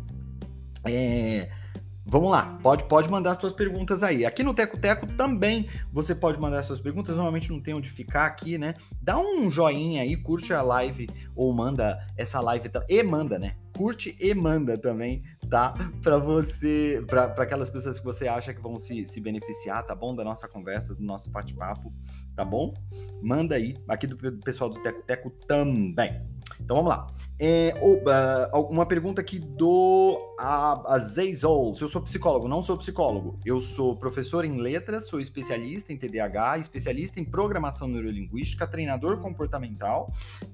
É... 0.84 1.63
Vamos 2.06 2.32
lá, 2.32 2.60
pode, 2.62 2.84
pode 2.86 3.10
mandar 3.10 3.40
suas 3.40 3.54
perguntas 3.54 4.04
aí. 4.04 4.26
Aqui 4.26 4.44
no 4.44 4.54
Teco 4.54 4.78
Teco 4.78 5.08
também 5.08 5.70
você 5.92 6.14
pode 6.14 6.40
mandar 6.40 6.64
suas 6.64 6.80
perguntas. 6.80 7.16
Normalmente 7.16 7.50
não 7.50 7.62
tem 7.62 7.74
onde 7.74 7.90
ficar 7.90 8.26
aqui, 8.26 8.58
né? 8.58 8.74
Dá 9.02 9.18
um 9.18 9.50
joinha 9.50 10.02
aí, 10.02 10.18
curte 10.18 10.54
a 10.54 10.62
live 10.62 11.08
ou 11.36 11.54
manda 11.54 12.06
essa 12.18 12.40
live 12.42 12.70
e 12.90 13.04
manda, 13.04 13.40
né? 13.40 13.56
curte 13.76 14.16
e 14.20 14.34
manda 14.34 14.78
também, 14.78 15.24
tá? 15.50 15.74
Para 16.02 16.18
você, 16.18 17.04
para 17.08 17.26
aquelas 17.26 17.70
pessoas 17.70 18.00
que 18.00 18.06
você 18.06 18.28
acha 18.28 18.54
que 18.54 18.62
vão 18.62 18.80
se, 18.80 19.06
se 19.06 19.20
beneficiar, 19.20 19.84
tá 19.84 19.96
bom? 19.96 20.16
Da 20.16 20.24
nossa 20.24 20.48
conversa, 20.48 20.96
do 20.96 21.04
nosso 21.04 21.30
bate-papo, 21.30 21.92
tá 22.36 22.46
bom? 22.46 22.74
Manda 23.22 23.56
aí, 23.56 23.76
aqui 23.88 24.08
do 24.08 24.16
pessoal 24.40 24.70
do 24.70 24.82
Teco 24.82 25.02
Teco 25.04 25.30
também. 25.48 26.33
Então 26.64 26.78
vamos 26.78 26.90
lá. 26.90 27.08
É, 27.40 27.76
uh, 27.82 28.60
uma 28.70 28.86
pergunta 28.86 29.20
aqui 29.20 29.38
do 29.38 30.34
a, 30.40 30.94
a 30.94 31.00
Zeizol. 31.00 31.76
Se 31.76 31.84
eu 31.84 31.90
sou 31.90 32.02
psicólogo, 32.02 32.48
não 32.48 32.64
sou 32.64 32.78
psicólogo. 32.78 33.38
Eu 33.46 33.60
sou 33.60 33.98
professor 33.98 34.46
em 34.46 34.58
letras, 34.58 35.08
sou 35.08 35.20
especialista 35.20 35.92
em 35.92 35.98
TDAH, 35.98 36.60
especialista 36.60 37.20
em 37.20 37.26
programação 37.26 37.88
neurolinguística, 37.88 38.66
treinador 38.66 39.18
comportamental. 39.18 40.12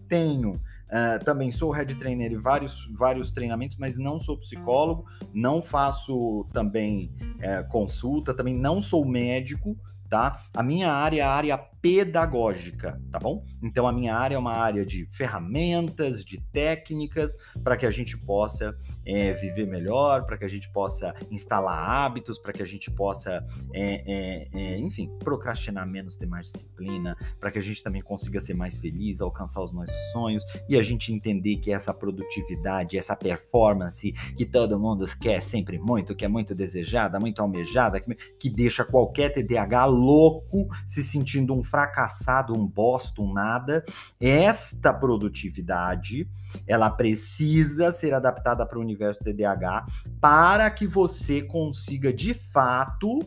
Tenho 0.08 0.54
uh, 0.90 1.24
também 1.24 1.52
sou 1.52 1.70
head 1.72 1.94
trainer 1.96 2.32
em 2.32 2.38
vários, 2.40 2.90
vários 2.92 3.32
treinamentos, 3.32 3.78
mas 3.78 3.98
não 3.98 4.20
sou 4.20 4.38
psicólogo, 4.38 5.06
não 5.34 5.62
faço 5.62 6.46
também 6.52 7.12
uh, 7.38 7.70
consulta, 7.70 8.34
também 8.34 8.56
não 8.56 8.82
sou 8.82 9.06
médico, 9.06 9.78
tá? 10.10 10.44
A 10.56 10.64
minha 10.64 10.92
área 10.92 11.22
é 11.22 11.24
a 11.24 11.32
área 11.32 11.58
pedagógica, 11.82 13.02
tá 13.12 13.20
bom? 13.20 13.44
Então 13.64 13.88
a 13.88 13.94
minha 13.94 14.16
área 14.16 14.36
é 14.36 14.38
uma 14.38 14.54
área 14.54 14.86
de 14.86 15.06
ferramentas, 15.12 16.24
de 16.26 16.42
técnicas, 16.52 17.38
para 17.64 17.78
que 17.78 17.86
a 17.86 17.92
gente 17.92 18.18
possa 18.18 18.76
é, 19.06 19.34
viver 19.34 19.66
melhor, 19.66 20.26
para 20.26 20.38
que 20.38 20.46
a 20.46 20.50
gente 20.50 20.70
possa 20.72 21.14
instalar 21.32 21.78
hábitos, 21.78 22.38
para 22.38 22.52
que 22.52 22.62
a 22.62 22.66
gente 22.66 22.92
possa, 22.92 23.44
é, 23.74 24.50
é, 24.54 24.78
enfim, 24.78 25.10
procrastinar 25.20 25.88
menos, 25.88 26.18
ter 26.18 26.26
mais 26.26 26.48
disciplina, 26.48 27.16
para 27.40 27.52
que 27.52 27.60
a 27.60 27.62
gente 27.62 27.82
também 27.82 28.02
consiga 28.02 28.42
ser 28.42 28.54
mais 28.54 28.78
feliz, 28.78 29.22
alcançar 29.22 29.62
os 29.62 29.72
nossos 29.72 29.96
sonhos 30.12 30.44
e 30.68 30.78
a 30.78 30.82
gente 30.82 31.14
entender 31.14 31.58
que 31.58 31.72
essa 31.72 31.94
produtividade, 31.94 32.98
essa 32.98 33.16
performance 33.16 34.12
que 34.36 34.46
todo 34.46 34.80
mundo 34.80 35.06
quer 35.20 35.42
sempre 35.42 35.80
muito, 35.80 36.16
que 36.16 36.26
é 36.26 36.28
muito 36.28 36.54
desejada, 36.54 37.20
muito 37.20 37.42
almejada, 37.42 38.00
que, 38.00 38.14
que 38.38 38.50
deixa 38.50 38.84
qualquer 38.84 39.30
TDAH 39.30 39.86
louco 39.86 40.68
se 40.86 41.04
sentindo 41.04 41.54
um 41.54 41.64
fracassado, 41.70 42.54
um 42.58 42.68
bosta, 42.68 43.22
um 43.22 43.34
nada. 43.34 43.84
Esta 44.20 44.94
produtividade, 44.94 46.30
ela 46.68 46.90
precisa 46.90 47.92
ser 47.92 48.14
adaptada 48.14 48.66
para 48.66 48.78
o 48.78 48.82
universo 48.82 49.24
TDAH 49.24 49.86
para 50.20 50.70
que 50.72 50.88
você 50.88 51.42
consiga 51.42 52.12
de 52.12 52.34
fato 52.34 53.20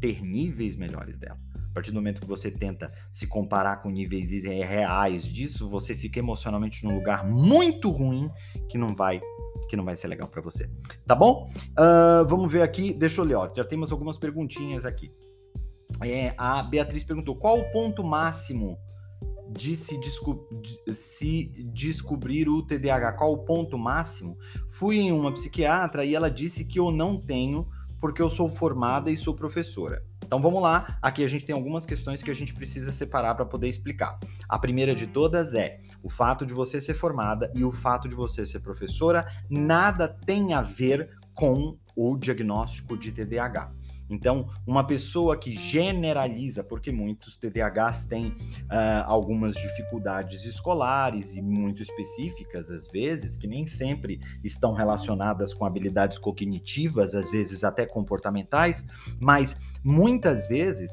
ter 0.00 0.22
níveis 0.22 0.76
melhores 0.76 1.18
dela. 1.18 1.38
A 1.70 1.72
partir 1.72 1.92
do 1.92 1.94
momento 1.94 2.20
que 2.20 2.26
você 2.26 2.50
tenta 2.50 2.92
se 3.12 3.28
comparar 3.28 3.76
com 3.76 3.90
níveis 3.90 4.30
reais 4.42 5.22
disso, 5.22 5.68
você 5.68 5.94
fica 5.94 6.18
emocionalmente 6.18 6.84
num 6.84 6.94
lugar 6.94 7.24
muito 7.24 7.90
ruim 7.90 8.28
que 8.68 8.76
não 8.76 8.94
vai 8.94 9.20
que 9.68 9.76
não 9.76 9.84
vai 9.84 9.94
ser 9.94 10.08
legal 10.08 10.26
para 10.26 10.42
você. 10.42 10.68
Tá 11.06 11.14
bom? 11.14 11.48
Uh, 11.70 12.26
vamos 12.26 12.50
ver 12.50 12.62
aqui. 12.62 12.92
Deixa 12.92 13.20
eu 13.20 13.24
ler. 13.24 13.36
Ó, 13.36 13.48
já 13.54 13.64
temos 13.64 13.92
algumas 13.92 14.18
perguntinhas 14.18 14.84
aqui. 14.84 15.12
É, 16.02 16.34
a 16.36 16.62
Beatriz 16.62 17.04
perguntou 17.04 17.36
qual 17.36 17.58
o 17.58 17.70
ponto 17.72 18.02
máximo 18.02 18.78
de 19.50 19.74
se, 19.74 19.98
desco 19.98 20.48
de 20.62 20.94
se, 20.94 21.44
descobrir 21.72 22.48
o 22.48 22.62
TDAH, 22.62 23.12
qual 23.12 23.32
o 23.32 23.44
ponto 23.44 23.76
máximo? 23.76 24.38
Fui 24.70 24.98
em 24.98 25.12
uma 25.12 25.32
psiquiatra 25.32 26.04
e 26.04 26.14
ela 26.14 26.30
disse 26.30 26.64
que 26.64 26.78
eu 26.78 26.90
não 26.90 27.20
tenho 27.20 27.66
porque 28.00 28.22
eu 28.22 28.30
sou 28.30 28.48
formada 28.48 29.10
e 29.10 29.16
sou 29.16 29.34
professora. 29.34 30.02
Então 30.24 30.40
vamos 30.40 30.62
lá, 30.62 30.96
aqui 31.02 31.24
a 31.24 31.28
gente 31.28 31.44
tem 31.44 31.54
algumas 31.54 31.84
questões 31.84 32.22
que 32.22 32.30
a 32.30 32.34
gente 32.34 32.54
precisa 32.54 32.92
separar 32.92 33.34
para 33.34 33.44
poder 33.44 33.68
explicar. 33.68 34.16
A 34.48 34.58
primeira 34.58 34.94
de 34.94 35.08
todas 35.08 35.54
é 35.54 35.80
o 36.02 36.08
fato 36.08 36.46
de 36.46 36.54
você 36.54 36.80
ser 36.80 36.94
formada 36.94 37.52
e 37.54 37.64
o 37.64 37.72
fato 37.72 38.08
de 38.08 38.14
você 38.14 38.46
ser 38.46 38.60
professora 38.60 39.26
nada 39.50 40.08
tem 40.08 40.54
a 40.54 40.62
ver 40.62 41.10
com 41.34 41.76
o 41.96 42.16
diagnóstico 42.16 42.96
de 42.96 43.10
TDAH. 43.10 43.72
Então, 44.10 44.48
uma 44.66 44.84
pessoa 44.84 45.36
que 45.36 45.54
generaliza, 45.54 46.64
porque 46.64 46.90
muitos 46.90 47.36
TDAHs 47.36 48.06
têm 48.06 48.26
uh, 48.26 49.04
algumas 49.06 49.54
dificuldades 49.54 50.44
escolares 50.44 51.36
e 51.36 51.40
muito 51.40 51.80
específicas, 51.80 52.70
às 52.70 52.88
vezes, 52.88 53.36
que 53.36 53.46
nem 53.46 53.66
sempre 53.66 54.20
estão 54.42 54.72
relacionadas 54.72 55.54
com 55.54 55.64
habilidades 55.64 56.18
cognitivas, 56.18 57.14
às 57.14 57.30
vezes 57.30 57.62
até 57.62 57.86
comportamentais, 57.86 58.84
mas 59.20 59.56
muitas 59.84 60.48
vezes 60.48 60.90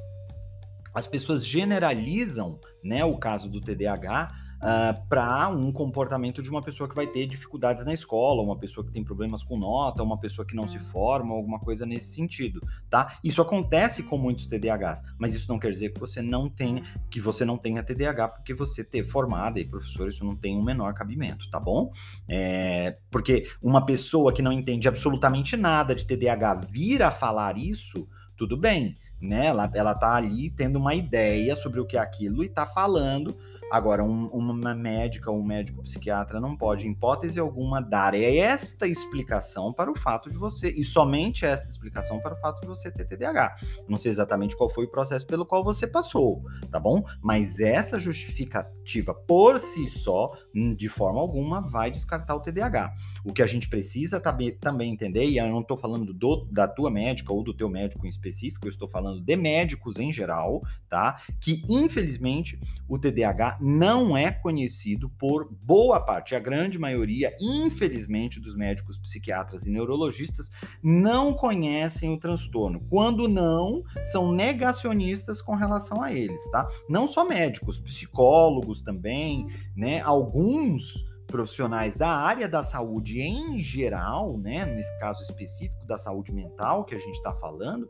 as 0.93 1.07
pessoas 1.07 1.45
generalizam 1.45 2.59
né, 2.83 3.03
o 3.03 3.17
caso 3.17 3.49
do 3.49 3.59
TDAH 3.59 4.46
uh, 4.57 4.65
ah, 4.67 5.01
para 5.07 5.49
um 5.49 5.71
comportamento 5.71 6.41
de 6.41 6.49
uma 6.49 6.61
pessoa 6.61 6.89
que 6.89 6.95
vai 6.95 7.07
ter 7.07 7.25
dificuldades 7.25 7.83
na 7.85 7.93
escola, 7.93 8.41
uma 8.41 8.57
pessoa 8.57 8.85
que 8.85 8.91
tem 8.91 9.03
problemas 9.03 9.43
com 9.43 9.57
nota, 9.57 10.03
uma 10.03 10.17
pessoa 10.17 10.45
que 10.45 10.55
não 10.55 10.67
se 10.67 10.79
forma, 10.79 11.33
alguma 11.33 11.59
coisa 11.59 11.85
nesse 11.85 12.13
sentido, 12.13 12.61
tá? 12.89 13.17
Isso 13.23 13.41
acontece 13.41 14.03
com 14.03 14.17
muitos 14.17 14.47
TDAHs, 14.47 15.03
mas 15.17 15.33
isso 15.33 15.47
não 15.47 15.59
quer 15.59 15.71
dizer 15.71 15.93
que 15.93 15.99
você 15.99 16.21
não 16.21 16.49
tenha, 16.49 16.83
que 17.09 17.19
você 17.19 17.45
não 17.45 17.57
tenha 17.57 17.83
TDAH, 17.83 18.27
porque 18.29 18.53
você 18.53 18.83
ter 18.83 19.03
formado 19.03 19.59
e 19.59 19.65
professor, 19.65 20.07
isso 20.07 20.25
não 20.25 20.35
tem 20.35 20.57
um 20.57 20.63
menor 20.63 20.93
cabimento, 20.93 21.49
tá 21.49 21.59
bom? 21.59 21.91
É, 22.27 22.97
porque 23.09 23.49
uma 23.61 23.85
pessoa 23.85 24.33
que 24.33 24.41
não 24.41 24.51
entende 24.51 24.87
absolutamente 24.87 25.55
nada 25.55 25.93
de 25.93 26.05
TDAH 26.05 26.61
vir 26.69 27.03
a 27.03 27.11
falar 27.11 27.57
isso, 27.57 28.07
tudo 28.35 28.55
bem, 28.55 28.95
né? 29.19 29.47
Ela, 29.47 29.69
ela 29.73 29.95
tá 29.95 30.13
ali 30.13 30.49
tendo 30.49 30.77
uma 30.77 30.93
ideia 30.93 31.55
sobre 31.55 31.79
o 31.79 31.85
que 31.85 31.97
é 31.97 31.99
aquilo 31.99 32.43
e 32.43 32.49
tá 32.49 32.65
falando 32.65 33.35
Agora, 33.69 34.03
um, 34.03 34.27
uma 34.27 34.73
médica 34.73 35.29
ou 35.29 35.39
um 35.39 35.43
médico 35.43 35.83
psiquiatra 35.83 36.39
não 36.39 36.55
pode, 36.55 36.87
em 36.87 36.91
hipótese 36.91 37.39
alguma, 37.39 37.81
dar 37.81 38.13
esta 38.13 38.87
explicação 38.87 39.73
para 39.73 39.91
o 39.91 39.97
fato 39.97 40.31
de 40.31 40.37
você, 40.37 40.69
e 40.69 40.83
somente 40.83 41.45
esta 41.45 41.69
explicação 41.69 42.19
para 42.19 42.33
o 42.33 42.37
fato 42.37 42.61
de 42.61 42.67
você 42.67 42.89
ter 42.89 43.05
TDAH. 43.05 43.55
Não 43.87 43.97
sei 43.97 44.11
exatamente 44.11 44.55
qual 44.55 44.69
foi 44.69 44.85
o 44.85 44.91
processo 44.91 45.27
pelo 45.27 45.45
qual 45.45 45.63
você 45.63 45.85
passou, 45.85 46.43
tá 46.71 46.79
bom? 46.79 47.03
Mas 47.21 47.59
essa 47.59 47.99
justificativa 47.99 49.13
por 49.13 49.59
si 49.59 49.87
só, 49.87 50.31
de 50.75 50.89
forma 50.89 51.19
alguma, 51.19 51.61
vai 51.61 51.91
descartar 51.91 52.35
o 52.35 52.39
TDAH. 52.39 52.93
O 53.23 53.33
que 53.33 53.41
a 53.41 53.47
gente 53.47 53.69
precisa 53.69 54.21
também 54.59 54.91
entender, 54.91 55.25
e 55.25 55.37
eu 55.37 55.47
não 55.47 55.61
estou 55.61 55.77
falando 55.77 56.13
do, 56.13 56.45
da 56.51 56.67
tua 56.67 56.89
médica 56.89 57.33
ou 57.33 57.43
do 57.43 57.53
teu 57.53 57.69
médico 57.69 58.05
em 58.05 58.09
específico, 58.09 58.65
eu 58.65 58.69
estou 58.69 58.87
falando 58.87 59.21
de 59.21 59.35
médicos 59.35 59.97
em 59.97 60.11
geral, 60.11 60.61
tá? 60.89 61.21
Que 61.39 61.63
infelizmente 61.69 62.59
o 62.87 62.97
TDAH 62.97 63.57
não 63.61 64.17
é 64.17 64.31
conhecido 64.31 65.09
por 65.09 65.51
boa 65.51 65.99
parte, 65.99 66.35
a 66.35 66.39
grande 66.39 66.79
maioria, 66.79 67.33
infelizmente, 67.39 68.39
dos 68.39 68.55
médicos 68.55 68.97
psiquiatras 68.97 69.65
e 69.65 69.69
neurologistas 69.69 70.49
não 70.81 71.33
conhecem 71.33 72.13
o 72.13 72.19
transtorno. 72.19 72.79
Quando 72.89 73.27
não, 73.27 73.83
são 74.01 74.31
negacionistas 74.31 75.41
com 75.41 75.55
relação 75.55 76.01
a 76.01 76.13
eles, 76.13 76.49
tá? 76.49 76.67
Não 76.89 77.07
só 77.07 77.25
médicos, 77.25 77.79
psicólogos 77.79 78.81
também, 78.81 79.47
né? 79.75 80.01
Alguns 80.47 81.05
profissionais 81.27 81.97
da 81.97 82.07
área 82.07 82.47
da 82.47 82.63
saúde 82.63 83.19
em 83.19 83.61
geral, 83.61 84.37
né, 84.37 84.65
nesse 84.65 84.97
caso 84.97 85.21
específico 85.21 85.85
da 85.85 85.97
saúde 85.97 86.31
mental 86.31 86.85
que 86.85 86.95
a 86.95 86.99
gente 86.99 87.17
está 87.17 87.33
falando, 87.33 87.89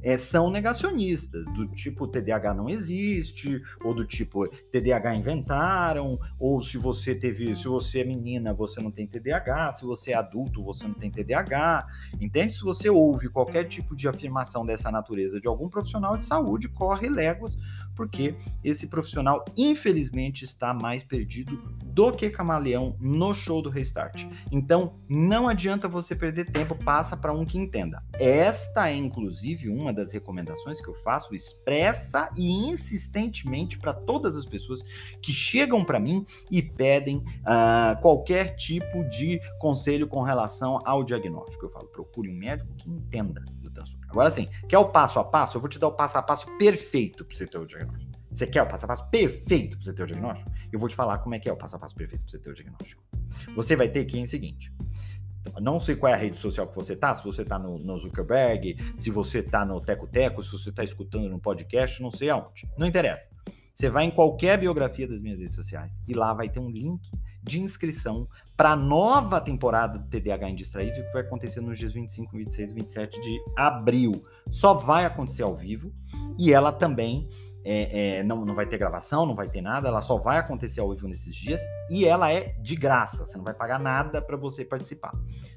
é, 0.00 0.16
são 0.16 0.48
negacionistas, 0.48 1.44
do 1.46 1.66
tipo 1.66 2.06
TDAH 2.06 2.54
não 2.54 2.70
existe, 2.70 3.60
ou 3.82 3.92
do 3.92 4.06
tipo 4.06 4.46
TDAH 4.70 5.16
inventaram, 5.16 6.18
ou 6.38 6.62
se 6.62 6.78
você 6.78 7.16
teve, 7.16 7.56
se 7.56 7.66
você 7.66 8.02
é 8.02 8.04
menina, 8.04 8.54
você 8.54 8.80
não 8.80 8.92
tem 8.92 9.06
TDAH, 9.06 9.72
se 9.72 9.84
você 9.84 10.12
é 10.12 10.14
adulto, 10.14 10.62
você 10.62 10.86
não 10.86 10.94
tem 10.94 11.10
TDAH. 11.10 11.84
Entende? 12.20 12.52
Se 12.52 12.62
você 12.62 12.88
ouve 12.88 13.28
qualquer 13.28 13.64
tipo 13.64 13.96
de 13.96 14.06
afirmação 14.06 14.64
dessa 14.64 14.90
natureza 14.90 15.40
de 15.40 15.48
algum 15.48 15.68
profissional 15.68 16.16
de 16.16 16.24
saúde, 16.24 16.68
corre 16.68 17.08
léguas, 17.08 17.58
porque 17.98 18.36
esse 18.62 18.86
profissional, 18.86 19.44
infelizmente, 19.56 20.44
está 20.44 20.72
mais 20.72 21.02
perdido 21.02 21.60
do 21.84 22.12
que 22.12 22.30
camaleão 22.30 22.96
no 23.00 23.34
show 23.34 23.60
do 23.60 23.68
Restart. 23.68 24.24
Então, 24.52 25.00
não 25.10 25.48
adianta 25.48 25.88
você 25.88 26.14
perder 26.14 26.48
tempo, 26.48 26.76
passa 26.76 27.16
para 27.16 27.32
um 27.32 27.44
que 27.44 27.58
entenda. 27.58 28.00
Esta 28.12 28.88
é, 28.88 28.94
inclusive, 28.94 29.68
uma 29.68 29.92
das 29.92 30.12
recomendações 30.12 30.80
que 30.80 30.86
eu 30.86 30.94
faço 30.94 31.34
expressa 31.34 32.30
e 32.38 32.48
insistentemente 32.70 33.76
para 33.76 33.92
todas 33.92 34.36
as 34.36 34.46
pessoas 34.46 34.84
que 35.20 35.32
chegam 35.32 35.84
para 35.84 35.98
mim 35.98 36.24
e 36.52 36.62
pedem 36.62 37.16
uh, 37.16 38.00
qualquer 38.00 38.54
tipo 38.54 39.02
de 39.10 39.40
conselho 39.58 40.06
com 40.06 40.22
relação 40.22 40.80
ao 40.84 41.02
diagnóstico. 41.02 41.66
Eu 41.66 41.70
falo, 41.70 41.88
procure 41.88 42.30
um 42.30 42.34
médico 42.34 42.72
que 42.76 42.88
entenda. 42.88 43.44
Agora 44.08 44.30
sim, 44.30 44.48
quer 44.68 44.78
o 44.78 44.88
passo 44.88 45.18
a 45.18 45.24
passo? 45.24 45.56
Eu 45.56 45.60
vou 45.60 45.68
te 45.68 45.78
dar 45.78 45.88
o 45.88 45.92
passo 45.92 46.16
a 46.18 46.22
passo 46.22 46.46
perfeito 46.56 47.24
para 47.24 47.36
você 47.36 47.46
ter 47.46 47.58
o 47.58 47.66
diagnóstico. 47.66 48.12
Você 48.30 48.46
quer 48.46 48.62
o 48.62 48.66
passo 48.66 48.84
a 48.84 48.88
passo 48.88 49.08
perfeito 49.08 49.76
para 49.76 49.84
você 49.84 49.92
ter 49.92 50.02
o 50.02 50.06
diagnóstico? 50.06 50.50
Eu 50.72 50.78
vou 50.78 50.88
te 50.88 50.94
falar 50.94 51.18
como 51.18 51.34
é 51.34 51.38
que 51.38 51.48
é 51.48 51.52
o 51.52 51.56
passo 51.56 51.76
a 51.76 51.78
passo 51.78 51.94
perfeito 51.94 52.22
para 52.22 52.30
você 52.30 52.38
ter 52.38 52.50
o 52.50 52.54
diagnóstico. 52.54 53.02
Você 53.54 53.76
vai 53.76 53.88
ter 53.88 54.04
que 54.04 54.16
ir 54.16 54.20
em 54.20 54.26
seguinte. 54.26 54.72
Não 55.60 55.80
sei 55.80 55.96
qual 55.96 56.12
é 56.12 56.14
a 56.14 56.18
rede 56.18 56.36
social 56.36 56.68
que 56.68 56.74
você 56.74 56.94
tá, 56.94 57.14
se 57.14 57.24
você 57.24 57.44
tá 57.44 57.58
no, 57.58 57.78
no 57.78 57.98
Zuckerberg, 57.98 58.76
se 58.96 59.10
você 59.10 59.42
tá 59.42 59.64
no 59.64 59.80
Teco 59.80 60.06
Teco, 60.06 60.42
se 60.42 60.52
você 60.52 60.70
tá 60.70 60.84
escutando 60.84 61.28
no 61.28 61.40
podcast, 61.40 62.02
não 62.02 62.10
sei 62.10 62.30
aonde. 62.30 62.68
Não 62.76 62.86
interessa. 62.86 63.30
Você 63.74 63.88
vai 63.88 64.04
em 64.04 64.10
qualquer 64.10 64.58
biografia 64.58 65.06
das 65.06 65.20
minhas 65.20 65.40
redes 65.40 65.54
sociais 65.54 66.00
e 66.06 66.12
lá 66.12 66.34
vai 66.34 66.48
ter 66.48 66.58
um 66.58 66.70
link 66.70 67.10
de 67.42 67.60
inscrição 67.60 68.28
para 68.58 68.72
a 68.72 68.76
nova 68.76 69.40
temporada 69.40 70.00
do 70.00 70.08
TDAH 70.08 70.50
Indistraível, 70.50 71.04
que 71.04 71.12
vai 71.12 71.22
acontecer 71.22 71.60
nos 71.60 71.78
dias 71.78 71.92
25, 71.92 72.36
26 72.36 72.70
e 72.72 72.74
27 72.74 73.20
de 73.20 73.40
abril. 73.56 74.20
Só 74.50 74.74
vai 74.74 75.04
acontecer 75.04 75.44
ao 75.44 75.54
vivo 75.54 75.94
e 76.36 76.52
ela 76.52 76.72
também 76.72 77.28
é, 77.64 78.16
é, 78.18 78.22
não, 78.24 78.44
não 78.44 78.56
vai 78.56 78.66
ter 78.66 78.76
gravação, 78.76 79.24
não 79.24 79.36
vai 79.36 79.48
ter 79.48 79.60
nada, 79.60 79.86
ela 79.86 80.02
só 80.02 80.18
vai 80.18 80.38
acontecer 80.38 80.80
ao 80.80 80.90
vivo 80.92 81.06
nesses 81.06 81.36
dias 81.36 81.60
e 81.88 82.04
ela 82.04 82.32
é 82.32 82.56
de 82.60 82.74
graça, 82.74 83.24
você 83.24 83.36
não 83.38 83.44
vai 83.44 83.54
pagar 83.54 83.78
nada 83.78 84.20
para 84.20 84.36
você 84.36 84.64
participar. 84.64 85.14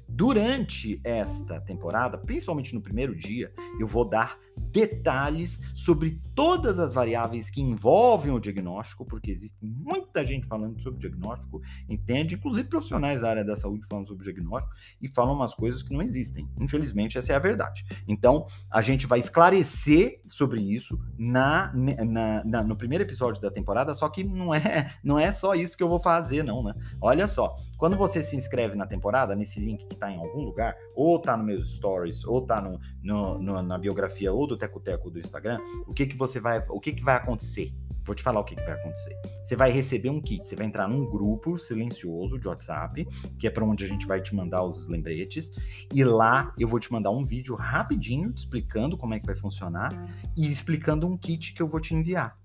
Durante 0.08 1.00
esta 1.02 1.60
temporada, 1.60 2.16
principalmente 2.16 2.72
no 2.72 2.80
primeiro 2.80 3.16
dia, 3.16 3.52
eu 3.80 3.86
vou 3.88 4.04
dar 4.04 4.38
detalhes 4.72 5.60
sobre 5.74 6.20
todas 6.34 6.78
as 6.78 6.94
variáveis 6.94 7.50
que 7.50 7.60
envolvem 7.60 8.32
o 8.32 8.40
diagnóstico, 8.40 9.04
porque 9.04 9.30
existe 9.30 9.58
muita 9.62 10.26
gente 10.26 10.46
falando 10.46 10.80
sobre 10.80 11.00
diagnóstico, 11.00 11.60
entende? 11.88 12.34
Inclusive 12.36 12.68
profissionais 12.68 13.20
da 13.20 13.28
área 13.28 13.44
da 13.44 13.54
saúde 13.54 13.86
falando 13.88 14.08
sobre 14.08 14.24
diagnóstico 14.24 14.74
e 15.00 15.08
falam 15.08 15.34
umas 15.34 15.54
coisas 15.54 15.82
que 15.82 15.92
não 15.92 16.00
existem. 16.00 16.48
Infelizmente, 16.58 17.18
essa 17.18 17.32
é 17.32 17.36
a 17.36 17.38
verdade. 17.38 17.84
Então, 18.08 18.46
a 18.70 18.80
gente 18.80 19.06
vai 19.06 19.18
esclarecer 19.18 20.22
sobre 20.26 20.62
isso 20.62 20.98
na, 21.18 21.72
na, 21.74 22.42
na, 22.44 22.62
no 22.62 22.76
primeiro 22.76 23.04
episódio 23.04 23.42
da 23.42 23.50
temporada, 23.50 23.94
só 23.94 24.08
que 24.08 24.24
não 24.24 24.54
é, 24.54 24.94
não 25.04 25.18
é 25.18 25.30
só 25.30 25.54
isso 25.54 25.76
que 25.76 25.82
eu 25.82 25.88
vou 25.88 26.00
fazer, 26.00 26.42
não, 26.42 26.62
né? 26.62 26.74
Olha 27.00 27.26
só, 27.26 27.54
quando 27.76 27.96
você 27.96 28.22
se 28.22 28.36
inscreve 28.36 28.74
na 28.74 28.86
temporada, 28.86 29.36
nesse 29.36 29.60
link 29.60 29.86
que 29.86 29.94
está 29.94 30.10
em 30.10 30.18
algum 30.18 30.44
lugar, 30.44 30.74
ou 30.94 31.18
tá 31.18 31.36
nos 31.36 31.46
meus 31.46 31.74
stories, 31.74 32.24
ou 32.24 32.40
tá 32.40 32.60
no, 32.60 32.80
no, 33.02 33.38
no 33.38 33.62
na 33.62 33.78
biografia 33.78 34.32
ou 34.32 34.46
do 34.46 34.56
Teco 34.62 34.78
Teco 34.78 35.10
do 35.10 35.18
Instagram, 35.18 35.58
o 35.86 35.92
que 35.92 36.06
que 36.06 36.16
você 36.16 36.38
vai, 36.38 36.64
o 36.68 36.78
que 36.78 36.92
que 36.92 37.02
vai 37.02 37.16
acontecer? 37.16 37.72
Vou 38.04 38.14
te 38.14 38.22
falar 38.22 38.40
o 38.40 38.44
que, 38.44 38.56
que 38.56 38.62
vai 38.62 38.74
acontecer. 38.74 39.16
Você 39.42 39.54
vai 39.54 39.70
receber 39.70 40.10
um 40.10 40.20
kit, 40.20 40.44
você 40.44 40.56
vai 40.56 40.66
entrar 40.66 40.88
num 40.88 41.08
grupo 41.08 41.56
silencioso 41.56 42.38
de 42.38 42.48
WhatsApp, 42.48 43.06
que 43.38 43.46
é 43.46 43.50
para 43.50 43.64
onde 43.64 43.84
a 43.84 43.88
gente 43.88 44.06
vai 44.06 44.20
te 44.20 44.34
mandar 44.34 44.64
os 44.64 44.88
lembretes, 44.88 45.52
e 45.92 46.02
lá 46.04 46.52
eu 46.58 46.66
vou 46.66 46.80
te 46.80 46.92
mandar 46.92 47.10
um 47.10 47.24
vídeo 47.24 47.54
rapidinho 47.54 48.32
explicando 48.34 48.96
como 48.96 49.14
é 49.14 49.20
que 49.20 49.26
vai 49.26 49.36
funcionar 49.36 49.90
e 50.36 50.46
explicando 50.46 51.06
um 51.06 51.16
kit 51.16 51.54
que 51.54 51.62
eu 51.62 51.68
vou 51.68 51.80
te 51.80 51.94
enviar. 51.94 52.36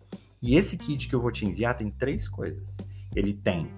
E 0.41 0.55
esse 0.55 0.77
kit 0.77 1.07
que 1.07 1.15
eu 1.15 1.21
vou 1.21 1.31
te 1.31 1.45
enviar 1.45 1.75
tem 1.75 1.89
três 1.89 2.27
coisas. 2.27 2.77
Ele 3.15 3.33
tem 3.33 3.71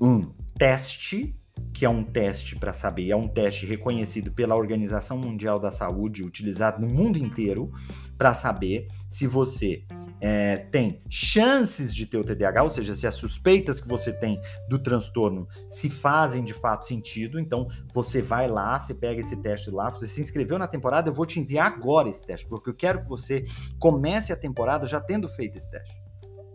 um 0.00 0.32
teste 0.56 1.34
que 1.74 1.84
é 1.84 1.88
um 1.88 2.04
teste 2.04 2.54
para 2.54 2.72
saber, 2.72 3.10
é 3.10 3.16
um 3.16 3.26
teste 3.26 3.66
reconhecido 3.66 4.30
pela 4.30 4.54
Organização 4.54 5.18
Mundial 5.18 5.58
da 5.58 5.72
Saúde, 5.72 6.22
utilizado 6.22 6.80
no 6.80 6.86
mundo 6.86 7.18
inteiro, 7.18 7.72
para 8.16 8.32
saber 8.32 8.86
se 9.10 9.26
você 9.26 9.84
é, 10.20 10.56
tem 10.56 11.02
chances 11.10 11.92
de 11.92 12.06
ter 12.06 12.16
o 12.16 12.24
TDAH, 12.24 12.62
ou 12.62 12.70
seja, 12.70 12.94
se 12.94 13.08
as 13.08 13.16
suspeitas 13.16 13.80
que 13.80 13.88
você 13.88 14.12
tem 14.12 14.40
do 14.68 14.78
transtorno 14.78 15.48
se 15.68 15.90
fazem 15.90 16.44
de 16.44 16.54
fato 16.54 16.86
sentido. 16.86 17.40
Então, 17.40 17.68
você 17.92 18.22
vai 18.22 18.46
lá, 18.46 18.78
você 18.78 18.94
pega 18.94 19.20
esse 19.20 19.36
teste 19.36 19.68
lá, 19.68 19.90
você 19.90 20.06
se 20.06 20.22
inscreveu 20.22 20.60
na 20.60 20.68
temporada, 20.68 21.10
eu 21.10 21.14
vou 21.14 21.26
te 21.26 21.40
enviar 21.40 21.66
agora 21.66 22.08
esse 22.08 22.24
teste, 22.24 22.46
porque 22.46 22.70
eu 22.70 22.74
quero 22.74 23.02
que 23.02 23.08
você 23.08 23.44
comece 23.80 24.32
a 24.32 24.36
temporada 24.36 24.86
já 24.86 25.00
tendo 25.00 25.28
feito 25.28 25.58
esse 25.58 25.68
teste. 25.68 25.92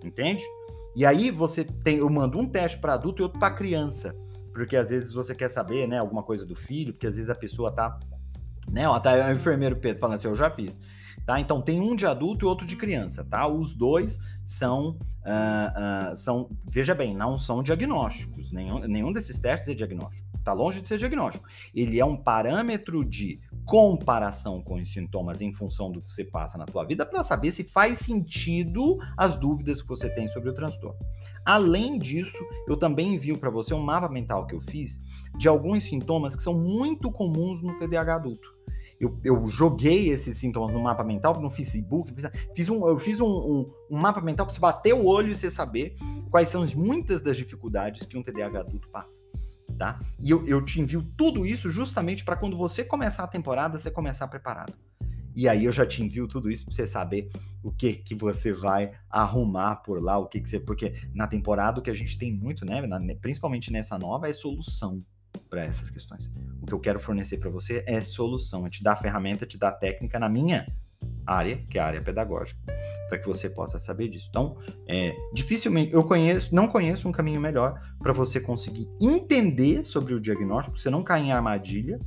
Entende? 0.01 0.45
E 0.95 1.05
aí 1.05 1.29
você 1.29 1.65
tem, 1.65 1.97
eu 1.97 2.09
mando 2.09 2.39
um 2.39 2.47
teste 2.47 2.79
para 2.79 2.93
adulto 2.93 3.21
e 3.21 3.23
outro 3.23 3.37
para 3.37 3.53
criança 3.53 4.15
porque 4.59 4.75
às 4.75 4.89
vezes 4.89 5.13
você 5.13 5.33
quer 5.33 5.49
saber, 5.49 5.87
né, 5.87 5.99
alguma 5.99 6.21
coisa 6.21 6.45
do 6.45 6.53
filho, 6.53 6.91
porque 6.91 7.07
às 7.07 7.15
vezes 7.15 7.29
a 7.29 7.35
pessoa 7.35 7.71
tá, 7.71 7.97
né, 8.69 8.87
ó, 8.87 8.99
tá 8.99 9.13
o 9.29 9.31
enfermeiro 9.31 9.77
Pedro 9.77 10.01
falando 10.01 10.15
assim, 10.15 10.27
eu 10.27 10.35
já 10.35 10.49
fiz, 10.49 10.77
tá? 11.25 11.39
Então 11.39 11.61
tem 11.61 11.79
um 11.79 11.95
de 11.95 12.05
adulto 12.05 12.45
e 12.45 12.47
outro 12.47 12.67
de 12.67 12.75
criança, 12.75 13.23
tá? 13.23 13.47
Os 13.47 13.73
dois 13.73 14.19
são, 14.43 14.97
uh, 15.23 16.11
uh, 16.11 16.17
são, 16.17 16.49
veja 16.69 16.93
bem, 16.93 17.15
não 17.15 17.39
são 17.39 17.63
diagnósticos, 17.63 18.51
nenhum, 18.51 18.79
nenhum 18.79 19.13
desses 19.13 19.39
testes 19.39 19.69
é 19.69 19.73
diagnóstico, 19.73 20.27
tá 20.43 20.51
longe 20.51 20.81
de 20.81 20.89
ser 20.89 20.97
diagnóstico. 20.97 21.47
Ele 21.73 21.97
é 21.97 22.05
um 22.05 22.17
parâmetro 22.17 23.05
de 23.05 23.39
comparação 23.69 24.63
com 24.63 24.81
os 24.81 24.91
sintomas 24.91 25.43
em 25.43 25.53
função 25.53 25.91
do 25.91 26.01
que 26.01 26.11
você 26.11 26.23
passa 26.23 26.57
na 26.57 26.65
tua 26.65 26.83
vida 26.83 27.05
para 27.05 27.21
saber 27.21 27.51
se 27.51 27.63
faz 27.63 27.99
sentido 27.99 28.97
as 29.15 29.37
dúvidas 29.37 29.79
que 29.79 29.87
você 29.87 30.09
tem 30.09 30.27
sobre 30.27 30.49
o 30.49 30.53
transtorno. 30.55 30.97
Além 31.45 31.99
disso, 31.99 32.43
eu 32.67 32.75
também 32.75 33.13
envio 33.13 33.37
para 33.37 33.51
você 33.51 33.71
um 33.75 33.79
mapa 33.79 34.09
mental 34.09 34.47
que 34.47 34.55
eu 34.55 34.59
fiz 34.59 34.99
de 35.37 35.47
alguns 35.47 35.83
sintomas 35.83 36.35
que 36.35 36.41
são 36.41 36.59
muito 36.59 37.11
comuns 37.11 37.61
no 37.61 37.77
TDAH 37.77 38.15
adulto. 38.15 38.49
Eu, 38.99 39.17
eu, 39.23 39.45
joguei 39.45 40.09
esses 40.09 40.35
sintomas 40.35 40.73
no 40.73 40.79
mapa 40.79 41.03
mental, 41.03 41.39
no 41.39 41.51
Facebook, 41.51 42.11
fiz 42.55 42.69
um, 42.69 42.87
eu 42.87 42.97
fiz 42.97 43.21
um, 43.21 43.27
um, 43.27 43.71
um 43.91 43.97
mapa 43.97 44.19
mental 44.19 44.47
para 44.47 44.53
você 44.55 44.59
bater 44.59 44.93
o 44.95 45.05
olho 45.05 45.31
e 45.31 45.35
você 45.35 45.51
saber 45.51 45.95
quais 46.31 46.49
são 46.49 46.63
as, 46.63 46.73
muitas 46.73 47.21
das 47.21 47.37
dificuldades 47.37 48.03
que 48.07 48.17
um 48.17 48.23
TDAH 48.23 48.61
adulto 48.61 48.89
passa 48.89 49.28
tá? 49.79 49.97
E 50.19 50.29
eu, 50.29 50.45
eu 50.45 50.63
te 50.63 50.81
envio 50.81 51.01
tudo 51.15 51.45
isso 51.45 51.71
justamente 51.71 52.25
para 52.25 52.35
quando 52.35 52.57
você 52.57 52.83
começar 52.83 53.23
a 53.23 53.27
temporada, 53.27 53.79
você 53.79 53.89
começar 53.89 54.27
preparado. 54.27 54.73
E 55.33 55.47
aí 55.47 55.63
eu 55.63 55.71
já 55.71 55.85
te 55.85 56.03
envio 56.03 56.27
tudo 56.27 56.51
isso 56.51 56.65
para 56.65 56.75
você 56.75 56.85
saber 56.85 57.31
o 57.63 57.71
que 57.71 57.93
que 57.93 58.13
você 58.13 58.51
vai 58.51 58.91
arrumar 59.09 59.77
por 59.77 60.03
lá, 60.03 60.17
o 60.17 60.27
que 60.27 60.41
que 60.41 60.49
você, 60.49 60.59
porque 60.59 60.93
na 61.13 61.27
temporada 61.27 61.79
o 61.79 61.81
que 61.81 61.89
a 61.89 61.93
gente 61.93 62.17
tem 62.17 62.33
muito, 62.33 62.65
né, 62.65 62.85
na, 62.85 62.99
principalmente 63.15 63.71
nessa 63.71 63.97
nova 63.97 64.27
é 64.27 64.33
solução 64.33 65.03
para 65.49 65.63
essas 65.63 65.89
questões. 65.89 66.29
O 66.61 66.65
que 66.65 66.73
eu 66.73 66.79
quero 66.79 66.99
fornecer 66.99 67.37
para 67.37 67.49
você 67.49 67.81
é 67.87 68.01
solução, 68.01 68.67
é 68.67 68.69
te 68.69 68.83
dar 68.83 68.97
ferramenta, 68.97 69.45
te 69.45 69.57
dar 69.57 69.71
técnica 69.71 70.19
na 70.19 70.27
minha 70.27 70.67
área, 71.25 71.63
que 71.69 71.77
é 71.77 71.81
a 71.81 71.85
área 71.85 72.01
pedagógica, 72.01 72.59
para 73.09 73.17
que 73.17 73.27
você 73.27 73.49
possa 73.49 73.79
saber 73.79 74.07
disso. 74.07 74.27
Então, 74.29 74.55
é, 74.87 75.15
dificilmente 75.33 75.91
eu 75.91 76.03
conheço, 76.03 76.53
não 76.53 76.67
conheço 76.67 77.07
um 77.07 77.11
caminho 77.11 77.41
melhor 77.41 77.81
para 77.99 78.13
você 78.13 78.39
conseguir 78.39 78.87
entender 79.01 79.83
sobre 79.83 80.13
o 80.13 80.21
diagnóstico, 80.21 80.77
você 80.77 80.89
não 80.89 81.03
cair 81.03 81.25
em 81.25 81.31
armadilha, 81.31 81.99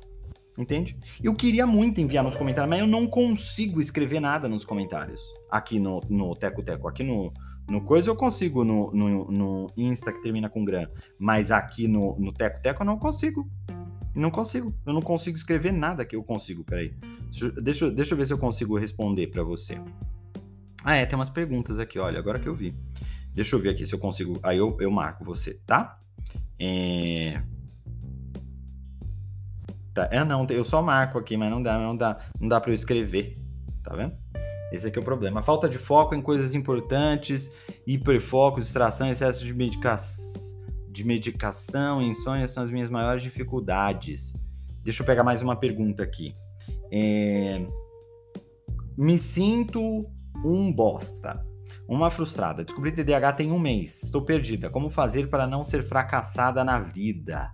Entende? 0.58 0.96
Eu 1.22 1.34
queria 1.34 1.66
muito 1.66 2.00
enviar 2.00 2.24
nos 2.24 2.36
comentários, 2.36 2.70
mas 2.70 2.80
eu 2.80 2.88
não 2.88 3.08
consigo 3.08 3.82
escrever 3.82 4.20
nada 4.20 4.48
nos 4.48 4.64
comentários. 4.64 5.22
Aqui 5.50 5.80
no, 5.80 6.00
no 6.10 6.36
Teco 6.36 6.62
Teco, 6.62 6.88
aqui 6.88 7.04
no, 7.04 7.32
no 7.68 7.82
Coisa 7.82 8.10
eu 8.10 8.16
consigo, 8.16 8.64
no, 8.64 8.92
no, 8.92 9.32
no 9.32 9.72
Insta 9.76 10.12
que 10.12 10.22
termina 10.22 10.50
com 10.50 10.64
Gran, 10.64 10.88
mas 11.18 11.50
aqui 11.50 11.88
no, 11.88 12.16
no 12.20 12.32
Teco 12.32 12.62
Teco 12.62 12.84
eu 12.84 12.86
não 12.86 13.00
consigo. 13.00 13.50
Não 14.16 14.30
consigo. 14.30 14.74
Eu 14.86 14.94
não 14.94 15.02
consigo 15.02 15.36
escrever 15.36 15.72
nada 15.72 16.06
que 16.06 16.16
eu 16.16 16.24
consigo. 16.24 16.64
Peraí. 16.64 16.94
Deixa, 17.62 17.90
deixa 17.90 18.14
eu 18.14 18.18
ver 18.18 18.28
se 18.28 18.34
eu 18.34 18.38
consigo 18.38 18.78
responder 18.78 19.28
para 19.28 19.44
você. 19.44 19.82
Ah, 20.84 20.96
é, 20.96 21.06
tem 21.06 21.18
umas 21.18 21.30
perguntas 21.30 21.80
aqui, 21.80 21.98
olha, 21.98 22.20
agora 22.20 22.40
que 22.40 22.48
eu 22.48 22.54
vi. 22.54 22.76
Deixa 23.34 23.56
eu 23.56 23.60
ver 23.60 23.70
aqui 23.70 23.86
se 23.86 23.94
eu 23.94 24.00
consigo. 24.00 24.40
Aí 24.44 24.58
eu, 24.58 24.78
eu 24.80 24.92
marco 24.92 25.26
você, 25.26 25.60
tá? 25.66 26.00
É... 26.60 27.42
Tá, 29.94 30.10
é, 30.12 30.24
não, 30.24 30.46
eu 30.50 30.64
só 30.64 30.82
marco 30.82 31.20
aqui, 31.20 31.38
mas 31.38 31.52
não 31.52 31.62
dá, 31.62 31.78
não 31.78 31.96
dá, 31.96 32.20
não 32.40 32.48
dá 32.48 32.60
para 32.60 32.72
eu 32.72 32.76
escrever. 32.76 33.38
Tá 33.84 33.96
vendo? 33.96 34.14
Esse 34.72 34.88
aqui 34.88 34.98
é 34.98 35.02
o 35.02 35.06
problema. 35.06 35.44
Falta 35.44 35.70
de 35.70 35.78
foco 35.78 36.16
em 36.16 36.22
coisas 36.22 36.56
importantes, 36.56 37.54
hiperfoco, 37.86 38.60
distração, 38.60 39.08
excesso 39.08 39.46
de, 39.46 39.54
medica... 39.54 39.96
de 40.90 41.04
medicação, 41.04 42.02
insônia 42.02 42.48
são 42.48 42.64
as 42.64 42.72
minhas 42.72 42.90
maiores 42.90 43.22
dificuldades. 43.22 44.34
Deixa 44.84 45.04
eu 45.04 45.06
pegar 45.06 45.24
mais 45.24 45.44
uma 45.44 45.56
pergunta 45.56 46.02
aqui. 46.02 46.36
É... 46.92 47.64
Me 48.98 49.18
sinto 49.20 50.10
um 50.44 50.74
bosta. 50.74 51.46
Uma 51.88 52.10
frustrada. 52.10 52.64
Descobri 52.64 52.92
TDAH 52.92 53.34
tem 53.34 53.52
um 53.52 53.60
mês. 53.60 54.04
Estou 54.04 54.24
perdida. 54.24 54.70
Como 54.70 54.90
fazer 54.90 55.30
para 55.30 55.46
não 55.46 55.64
ser 55.64 55.84
fracassada 55.84 56.64
na 56.64 56.80
vida? 56.80 57.52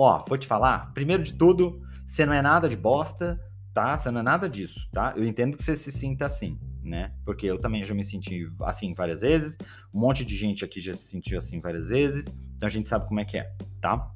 Ó, 0.00 0.24
vou 0.28 0.38
te 0.38 0.46
falar, 0.46 0.92
primeiro 0.94 1.24
de 1.24 1.32
tudo, 1.32 1.82
você 2.06 2.24
não 2.24 2.32
é 2.32 2.40
nada 2.40 2.68
de 2.68 2.76
bosta, 2.76 3.36
tá? 3.74 3.98
Você 3.98 4.12
não 4.12 4.20
é 4.20 4.22
nada 4.22 4.48
disso, 4.48 4.88
tá? 4.92 5.12
Eu 5.16 5.24
entendo 5.24 5.56
que 5.56 5.64
você 5.64 5.76
se 5.76 5.90
sinta 5.90 6.24
assim, 6.24 6.56
né? 6.84 7.10
Porque 7.24 7.46
eu 7.46 7.58
também 7.58 7.84
já 7.84 7.92
me 7.92 8.04
senti 8.04 8.48
assim 8.60 8.94
várias 8.94 9.22
vezes, 9.22 9.58
um 9.92 9.98
monte 9.98 10.24
de 10.24 10.36
gente 10.36 10.64
aqui 10.64 10.80
já 10.80 10.94
se 10.94 11.08
sentiu 11.08 11.36
assim 11.36 11.60
várias 11.60 11.88
vezes, 11.88 12.28
então 12.56 12.68
a 12.68 12.70
gente 12.70 12.88
sabe 12.88 13.08
como 13.08 13.18
é 13.18 13.24
que 13.24 13.38
é, 13.38 13.52
tá? 13.80 14.08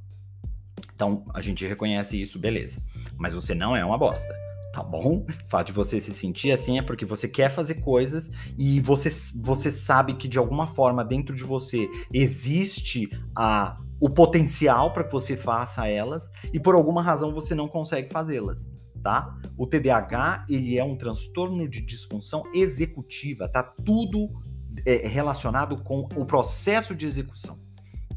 Então, 0.95 1.25
a 1.35 1.41
gente 1.41 1.67
reconhece 1.67 2.21
isso, 2.21 2.39
beleza. 2.39 2.81
Mas 3.17 3.35
você 3.35 3.53
não 3.53 3.75
é 3.75 3.85
uma 3.85 3.99
bosta 3.99 4.33
tá 4.73 4.83
bom? 4.83 5.27
O 5.29 5.51
fato 5.51 5.67
de 5.67 5.73
você 5.75 6.01
se 6.01 6.15
sentir 6.15 6.51
assim 6.51 6.79
é 6.79 6.83
porque 6.83 7.05
você 7.05 7.29
quer 7.29 7.51
fazer 7.51 7.75
coisas 7.75 8.31
e 8.59 8.81
você, 8.81 9.11
você 9.37 9.71
sabe 9.71 10.15
que 10.15 10.27
de 10.27 10.39
alguma 10.39 10.67
forma 10.67 11.05
dentro 11.05 11.37
de 11.37 11.45
você 11.45 11.87
existe 12.11 13.11
a, 13.37 13.79
o 14.03 14.11
potencial 14.11 14.93
para 14.93 15.05
que 15.05 15.13
você 15.13 15.37
faça 15.37 15.87
elas 15.87 16.29
e 16.53 16.59
por 16.59 16.75
alguma 16.75 17.01
razão 17.01 17.33
você 17.33 17.55
não 17.55 17.69
consegue 17.69 18.11
fazê-las. 18.11 18.69
Tá? 19.01 19.39
O 19.57 19.65
TDAH 19.65 20.47
ele 20.49 20.77
é 20.77 20.83
um 20.83 20.97
transtorno 20.97 21.69
de 21.69 21.81
disfunção 21.81 22.43
executiva, 22.53 23.49
tá 23.49 23.63
tudo 23.63 24.29
é, 24.85 25.07
relacionado 25.07 25.81
com 25.85 26.09
o 26.17 26.25
processo 26.25 26.97
de 26.97 27.07
execução, 27.07 27.61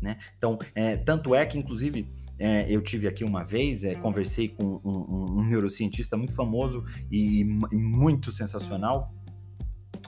né? 0.02 0.18
Então, 0.38 0.58
é, 0.74 0.98
tanto 0.98 1.36
é 1.36 1.46
que 1.46 1.58
inclusive 1.58 2.08
é, 2.40 2.66
eu 2.68 2.82
tive 2.82 3.08
aqui 3.08 3.24
uma 3.24 3.44
vez, 3.44 3.84
é, 3.84 3.94
conversei 3.94 4.50
com 4.50 4.64
um, 4.64 4.82
um, 4.84 5.40
um, 5.40 5.46
neurocientista 5.46 6.18
muito 6.18 6.34
famoso 6.34 6.84
e, 7.12 7.42
e 7.42 7.76
muito 7.76 8.32
sensacional, 8.32 9.14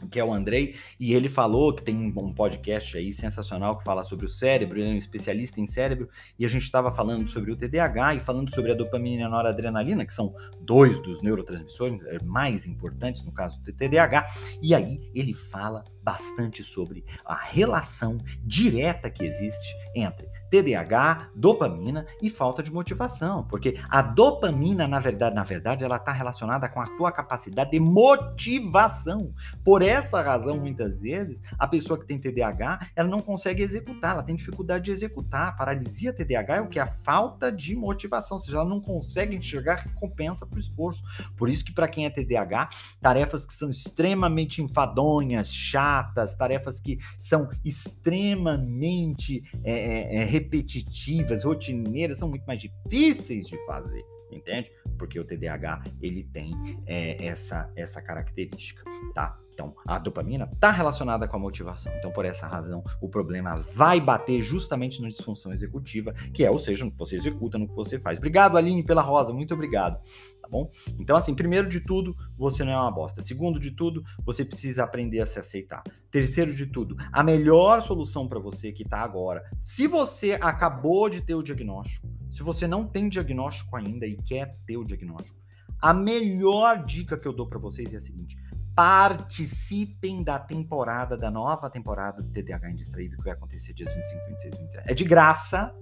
que 0.09 0.19
é 0.19 0.23
o 0.23 0.33
Andrei, 0.33 0.75
e 0.99 1.13
ele 1.13 1.29
falou 1.29 1.73
que 1.73 1.83
tem 1.83 1.95
um 1.95 2.33
podcast 2.33 2.97
aí 2.97 3.11
sensacional 3.11 3.77
que 3.77 3.83
fala 3.83 4.03
sobre 4.03 4.25
o 4.25 4.29
cérebro, 4.29 4.79
ele 4.79 4.89
é 4.89 4.93
um 4.93 4.97
especialista 4.97 5.59
em 5.59 5.67
cérebro, 5.67 6.09
e 6.37 6.45
a 6.45 6.49
gente 6.49 6.63
estava 6.63 6.91
falando 6.91 7.27
sobre 7.27 7.51
o 7.51 7.55
TDAH 7.55 8.15
e 8.15 8.19
falando 8.19 8.53
sobre 8.53 8.71
a 8.71 8.75
dopamina 8.75 9.21
e 9.21 9.25
a 9.25 9.29
noradrenalina, 9.29 10.05
que 10.05 10.13
são 10.13 10.35
dois 10.61 10.99
dos 10.99 11.21
neurotransmissores 11.21 12.03
é, 12.05 12.23
mais 12.23 12.67
importantes 12.67 13.23
no 13.23 13.31
caso 13.31 13.59
do 13.61 13.73
TDAH, 13.73 14.25
e 14.61 14.75
aí 14.75 14.99
ele 15.13 15.33
fala 15.33 15.83
bastante 16.03 16.63
sobre 16.63 17.03
a 17.25 17.35
relação 17.35 18.17
direta 18.43 19.09
que 19.09 19.25
existe 19.25 19.75
entre 19.95 20.27
TDAH, 20.49 21.29
dopamina 21.35 22.05
e 22.21 22.29
falta 22.29 22.63
de 22.63 22.71
motivação, 22.71 23.43
porque 23.43 23.79
a 23.89 24.01
dopamina, 24.01 24.87
na 24.87 24.99
verdade, 24.99 25.35
na 25.35 25.43
verdade, 25.43 25.83
ela 25.83 25.97
está 25.97 26.11
relacionada 26.11 26.69
com 26.69 26.81
a 26.81 26.87
tua 26.97 27.11
capacidade 27.11 27.71
de 27.71 27.79
motivação. 27.79 29.33
Por 29.63 29.81
essa 29.81 30.21
razão, 30.21 30.57
muitas 30.57 31.01
vezes, 31.01 31.41
a 31.57 31.67
pessoa 31.67 31.99
que 31.99 32.05
tem 32.05 32.19
TDAH, 32.19 32.87
ela 32.95 33.07
não 33.07 33.21
consegue 33.21 33.61
executar, 33.61 34.11
ela 34.11 34.23
tem 34.23 34.35
dificuldade 34.35 34.85
de 34.85 34.91
executar. 34.91 35.55
Paralisia 35.57 36.13
TDAH 36.13 36.55
é 36.55 36.61
o 36.61 36.67
que? 36.67 36.79
A 36.79 36.87
falta 36.87 37.51
de 37.51 37.75
motivação, 37.75 38.37
ou 38.37 38.43
seja, 38.43 38.57
ela 38.57 38.69
não 38.69 38.79
consegue 38.79 39.35
enxergar 39.35 39.75
recompensa 39.75 40.45
para 40.45 40.57
o 40.57 40.59
esforço. 40.59 41.01
Por 41.35 41.49
isso 41.49 41.63
que 41.63 41.73
para 41.73 41.87
quem 41.87 42.05
é 42.05 42.09
TDAH, 42.09 42.69
tarefas 43.01 43.45
que 43.45 43.53
são 43.53 43.69
extremamente 43.69 44.61
enfadonhas, 44.61 45.53
chatas, 45.53 46.35
tarefas 46.35 46.79
que 46.79 46.99
são 47.19 47.49
extremamente 47.63 49.43
é, 49.63 50.21
é, 50.21 50.23
repetitivas, 50.37 51.43
rotineiras, 51.43 52.19
são 52.19 52.29
muito 52.29 52.45
mais 52.45 52.59
difíceis 52.59 53.47
de 53.47 53.57
fazer, 53.65 54.05
entende? 54.31 54.71
Porque 54.97 55.19
o 55.19 55.25
TDAH 55.25 55.83
ele 56.01 56.23
tem 56.31 56.53
é, 56.85 57.23
essa, 57.25 57.71
essa 57.75 58.01
característica, 58.01 58.83
tá? 59.13 59.39
Então, 59.57 59.73
a 59.87 59.97
dopamina 59.97 60.47
está 60.53 60.69
relacionada 60.69 61.27
com 61.27 61.35
a 61.35 61.39
motivação. 61.39 61.91
Então, 61.97 62.11
por 62.11 62.25
essa 62.25 62.45
razão, 62.45 62.83
o 63.01 63.09
problema 63.09 63.55
vai 63.73 63.99
bater 63.99 64.39
justamente 64.43 65.01
na 65.01 65.09
disfunção 65.09 65.51
executiva, 65.51 66.13
que 66.31 66.45
é, 66.45 66.51
ou 66.51 66.59
seja, 66.59 66.85
no 66.85 66.91
que 66.91 66.99
você 66.99 67.15
executa, 67.15 67.57
no 67.57 67.67
que 67.67 67.73
você 67.73 67.99
faz. 67.99 68.19
Obrigado, 68.19 68.55
Aline, 68.55 68.83
pela 68.83 69.01
rosa, 69.01 69.33
muito 69.33 69.55
obrigado. 69.55 69.99
Tá 70.39 70.47
bom? 70.47 70.69
Então, 70.99 71.15
assim, 71.15 71.33
primeiro 71.33 71.67
de 71.67 71.79
tudo, 71.79 72.15
você 72.37 72.63
não 72.63 72.71
é 72.71 72.77
uma 72.77 72.91
bosta. 72.91 73.23
Segundo 73.23 73.59
de 73.59 73.71
tudo, 73.71 74.03
você 74.23 74.45
precisa 74.45 74.83
aprender 74.83 75.21
a 75.21 75.25
se 75.25 75.39
aceitar. 75.39 75.81
Terceiro 76.11 76.53
de 76.53 76.67
tudo, 76.67 76.95
a 77.11 77.23
melhor 77.23 77.81
solução 77.81 78.27
para 78.27 78.39
você 78.39 78.71
que 78.71 78.83
está 78.83 78.99
agora, 78.99 79.43
se 79.59 79.87
você 79.87 80.33
acabou 80.39 81.09
de 81.09 81.21
ter 81.21 81.33
o 81.33 81.41
diagnóstico, 81.41 82.07
se 82.29 82.43
você 82.43 82.67
não 82.67 82.87
tem 82.87 83.09
diagnóstico 83.09 83.75
ainda 83.75 84.05
e 84.05 84.17
quer 84.17 84.55
ter 84.67 84.77
o 84.77 84.85
diagnóstico, 84.85 85.47
a 85.79 85.93
melhor 85.93 86.83
dica 86.85 87.17
que 87.17 87.27
eu 87.27 87.33
dou 87.33 87.47
para 87.47 87.59
vocês 87.59 87.93
é 87.93 87.97
a 87.97 88.01
seguinte: 88.01 88.35
participem 88.77 90.23
da 90.23 90.37
temporada, 90.37 91.17
da 91.17 91.31
nova 91.31 91.67
temporada 91.67 92.21
do 92.21 92.29
TDAH 92.29 92.69
Indistraível, 92.69 93.17
que 93.17 93.23
vai 93.23 93.33
acontecer 93.33 93.73
dias 93.73 93.91
25, 93.91 94.27
26 94.27 94.53
e 94.53 94.57
27. 94.59 94.91
É 94.91 94.93
de 94.93 95.03
graça, 95.03 95.75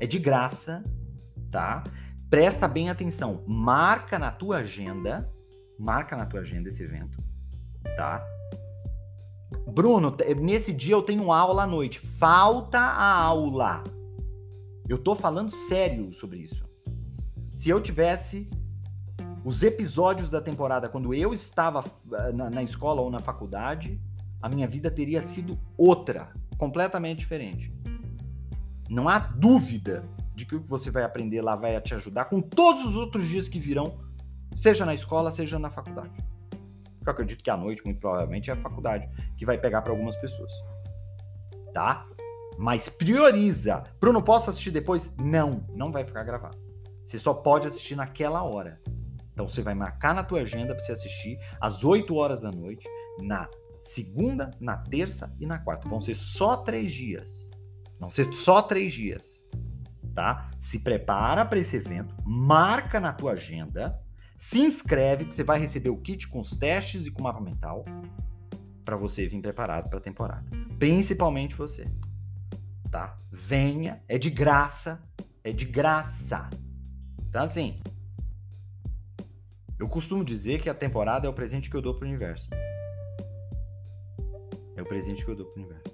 é 0.00 0.08
de 0.08 0.18
graça, 0.18 0.82
tá? 1.52 1.84
Presta 2.28 2.66
bem 2.66 2.90
atenção, 2.90 3.44
marca 3.46 4.18
na 4.18 4.32
tua 4.32 4.56
agenda, 4.56 5.30
marca 5.78 6.16
na 6.16 6.26
tua 6.26 6.40
agenda 6.40 6.68
esse 6.68 6.82
evento, 6.82 7.16
tá? 7.96 8.26
Bruno, 9.68 10.12
nesse 10.40 10.72
dia 10.72 10.94
eu 10.94 11.02
tenho 11.02 11.30
aula 11.30 11.62
à 11.62 11.66
noite, 11.66 12.00
falta 12.00 12.80
a 12.80 13.14
aula. 13.22 13.84
Eu 14.88 14.98
tô 14.98 15.14
falando 15.14 15.50
sério 15.52 16.12
sobre 16.12 16.38
isso. 16.38 16.68
Se 17.54 17.70
eu 17.70 17.80
tivesse 17.80 18.50
os 19.44 19.62
episódios 19.62 20.28
da 20.28 20.40
temporada, 20.40 20.88
quando 20.88 21.14
eu 21.14 21.32
estava 21.32 21.84
eh, 22.12 22.32
na, 22.32 22.50
na, 22.50 22.62
escola 22.62 23.00
ou 23.00 23.10
na 23.10 23.20
faculdade, 23.20 24.00
a 24.40 24.48
minha 24.48 24.66
vida 24.68 24.90
teria 24.90 25.22
sido 25.22 25.58
outra, 25.76 26.32
completamente 26.58 27.20
diferente. 27.20 27.72
Não 28.88 29.08
há 29.08 29.18
dúvida 29.18 30.04
de 30.34 30.44
que 30.44 30.56
o 30.56 30.60
que 30.60 30.68
você 30.68 30.90
vai 30.90 31.04
aprender 31.04 31.40
lá 31.40 31.56
vai 31.56 31.80
te 31.80 31.94
ajudar 31.94 32.26
com 32.26 32.40
todos 32.40 32.84
os 32.84 32.96
outros 32.96 33.26
dias 33.28 33.48
que 33.48 33.58
virão, 33.58 33.98
seja 34.54 34.84
na 34.84 34.94
escola, 34.94 35.30
seja 35.30 35.58
na 35.58 35.70
faculdade. 35.70 36.22
Eu 37.04 37.10
acredito 37.10 37.42
que 37.42 37.50
à 37.50 37.56
noite, 37.56 37.82
muito 37.84 37.98
provavelmente, 37.98 38.50
é 38.50 38.52
a 38.52 38.56
faculdade 38.56 39.08
que 39.38 39.46
vai 39.46 39.56
pegar 39.56 39.80
para 39.80 39.92
algumas 39.92 40.16
pessoas. 40.16 40.52
Tá? 41.72 42.06
Mas 42.58 42.88
prioriza. 42.90 43.84
Bruno, 43.98 44.22
posso 44.22 44.50
assistir 44.50 44.70
depois? 44.70 45.10
Não, 45.18 45.64
não 45.74 45.90
vai 45.90 46.04
ficar 46.04 46.24
gravado. 46.24 46.58
Você 47.04 47.18
só 47.18 47.32
pode 47.32 47.66
assistir 47.66 47.96
naquela 47.96 48.42
hora. 48.42 48.78
Então 49.40 49.48
você 49.48 49.62
vai 49.62 49.74
marcar 49.74 50.14
na 50.14 50.22
tua 50.22 50.42
agenda 50.42 50.74
para 50.74 50.84
você 50.84 50.92
assistir 50.92 51.38
às 51.58 51.82
8 51.82 52.14
horas 52.14 52.42
da 52.42 52.52
noite, 52.52 52.86
na 53.22 53.48
segunda, 53.82 54.50
na 54.60 54.76
terça 54.76 55.34
e 55.40 55.46
na 55.46 55.58
quarta. 55.58 55.88
Vão 55.88 56.02
ser 56.02 56.14
só 56.14 56.58
três 56.58 56.92
dias. 56.92 57.48
Vão 57.98 58.10
ser 58.10 58.30
só 58.34 58.60
três 58.60 58.92
dias. 58.92 59.40
Tá? 60.14 60.50
Se 60.58 60.80
prepara 60.80 61.46
para 61.46 61.58
esse 61.58 61.74
evento, 61.74 62.14
marca 62.22 63.00
na 63.00 63.14
tua 63.14 63.32
agenda, 63.32 63.98
se 64.36 64.60
inscreve, 64.60 65.24
você 65.24 65.42
vai 65.42 65.58
receber 65.58 65.88
o 65.88 65.96
kit 65.96 66.28
com 66.28 66.40
os 66.40 66.50
testes 66.50 67.06
e 67.06 67.10
com 67.10 67.22
o 67.22 67.24
mapa 67.24 67.40
mental 67.40 67.86
para 68.84 68.96
você 68.96 69.26
vir 69.26 69.40
preparado 69.40 69.88
para 69.88 70.00
a 70.00 70.02
temporada. 70.02 70.44
Principalmente 70.78 71.54
você. 71.54 71.90
Tá? 72.90 73.16
Venha, 73.32 74.02
é 74.06 74.18
de 74.18 74.28
graça, 74.28 75.02
é 75.42 75.50
de 75.50 75.64
graça. 75.64 76.50
Então 77.26 77.42
assim, 77.42 77.80
eu 79.80 79.88
costumo 79.88 80.22
dizer 80.22 80.60
que 80.60 80.68
a 80.68 80.74
temporada 80.74 81.26
é 81.26 81.30
o 81.30 81.32
presente 81.32 81.70
que 81.70 81.76
eu 81.76 81.80
dou 81.80 81.94
pro 81.94 82.06
universo. 82.06 82.50
É 84.76 84.82
o 84.82 84.84
presente 84.84 85.24
que 85.24 85.30
eu 85.30 85.34
dou 85.34 85.46
pro 85.46 85.62
universo. 85.62 85.90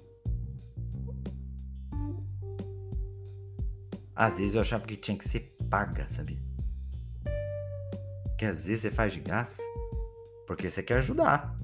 Às 4.13 4.39
vezes 4.39 4.55
eu 4.55 4.61
achava 4.61 4.85
que 4.85 4.97
tinha 4.97 5.17
que 5.17 5.27
ser 5.27 5.55
paga, 5.69 6.09
sabia? 6.09 6.41
Que 8.37 8.45
às 8.45 8.65
vezes 8.65 8.81
você 8.81 8.91
faz 8.91 9.13
de 9.13 9.21
graça 9.21 9.61
porque 10.45 10.69
você 10.69 10.83
quer 10.83 10.97
ajudar, 10.97 11.57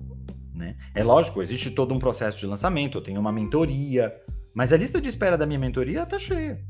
né? 0.53 0.77
É 0.95 1.03
lógico, 1.03 1.41
existe 1.41 1.71
todo 1.71 1.93
um 1.93 1.99
processo 1.99 2.39
de 2.39 2.45
lançamento, 2.45 2.97
eu 2.97 3.03
tenho 3.03 3.19
uma 3.19 3.31
mentoria, 3.31 4.13
mas 4.53 4.71
a 4.71 4.77
lista 4.77 5.01
de 5.01 5.09
espera 5.09 5.37
da 5.37 5.45
minha 5.45 5.59
mentoria 5.59 6.05
tá 6.05 6.17
cheia. 6.17 6.63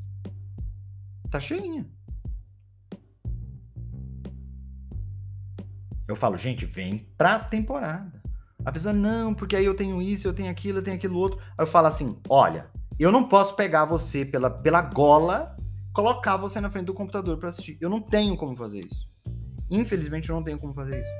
Tá 1.29 1.39
cheinha. 1.39 1.85
Eu 6.07 6.15
falo, 6.15 6.37
gente, 6.37 6.65
vem 6.65 7.07
pra 7.17 7.39
temporada. 7.39 8.21
A 8.65 8.71
pessoa, 8.71 8.93
não, 8.93 9.33
porque 9.33 9.55
aí 9.55 9.65
eu 9.65 9.75
tenho 9.75 10.01
isso, 10.01 10.27
eu 10.27 10.33
tenho 10.33 10.49
aquilo, 10.49 10.79
eu 10.79 10.83
tenho 10.83 10.95
aquilo 10.95 11.17
outro. 11.17 11.39
Aí 11.39 11.63
eu 11.63 11.67
falo 11.67 11.87
assim: 11.87 12.17
olha, 12.29 12.69
eu 12.97 13.11
não 13.11 13.27
posso 13.27 13.55
pegar 13.55 13.85
você 13.85 14.23
pela, 14.23 14.49
pela 14.49 14.81
gola, 14.81 15.57
colocar 15.93 16.37
você 16.37 16.61
na 16.61 16.69
frente 16.69 16.85
do 16.85 16.93
computador 16.93 17.37
para 17.37 17.49
assistir. 17.49 17.77
Eu 17.81 17.89
não 17.89 18.01
tenho 18.01 18.37
como 18.37 18.55
fazer 18.55 18.79
isso. 18.85 19.09
Infelizmente, 19.69 20.29
eu 20.29 20.35
não 20.35 20.43
tenho 20.43 20.59
como 20.59 20.73
fazer 20.73 21.01
isso. 21.01 21.11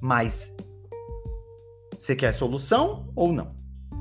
Mas, 0.00 0.54
você 1.98 2.14
quer 2.14 2.32
solução 2.32 3.12
ou 3.14 3.32
não? 3.32 3.56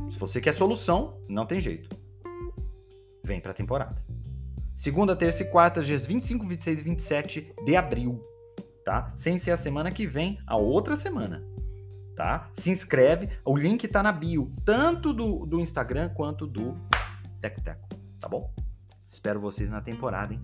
Se 0.09 0.17
você 0.17 0.39
quer 0.39 0.53
solução, 0.53 1.21
não 1.27 1.45
tem 1.45 1.59
jeito. 1.59 1.89
Vem 3.23 3.39
pra 3.39 3.53
temporada. 3.53 4.03
Segunda, 4.75 5.15
terça 5.15 5.43
e 5.43 5.49
quarta, 5.49 5.83
dias 5.83 6.05
25, 6.05 6.47
26 6.47 6.79
e 6.79 6.83
27 6.83 7.53
de 7.65 7.75
abril 7.75 8.23
tá? 8.89 9.13
Sem 9.15 9.37
ser 9.37 9.51
a 9.51 9.57
semana 9.57 9.91
que 9.91 10.07
vem, 10.07 10.39
a 10.47 10.57
outra 10.57 10.95
semana, 10.95 11.43
tá? 12.15 12.49
Se 12.53 12.71
inscreve, 12.71 13.29
o 13.45 13.55
link 13.55 13.87
tá 13.87 14.01
na 14.01 14.11
bio, 14.11 14.51
tanto 14.65 15.13
do, 15.13 15.45
do 15.45 15.59
Instagram 15.59 16.09
quanto 16.09 16.47
do 16.47 16.75
Teco 17.39 17.61
Teco, 17.61 17.87
tá 18.19 18.27
bom? 18.27 18.51
Espero 19.07 19.39
vocês 19.39 19.69
na 19.69 19.79
temporada, 19.79 20.33
hein? 20.33 20.41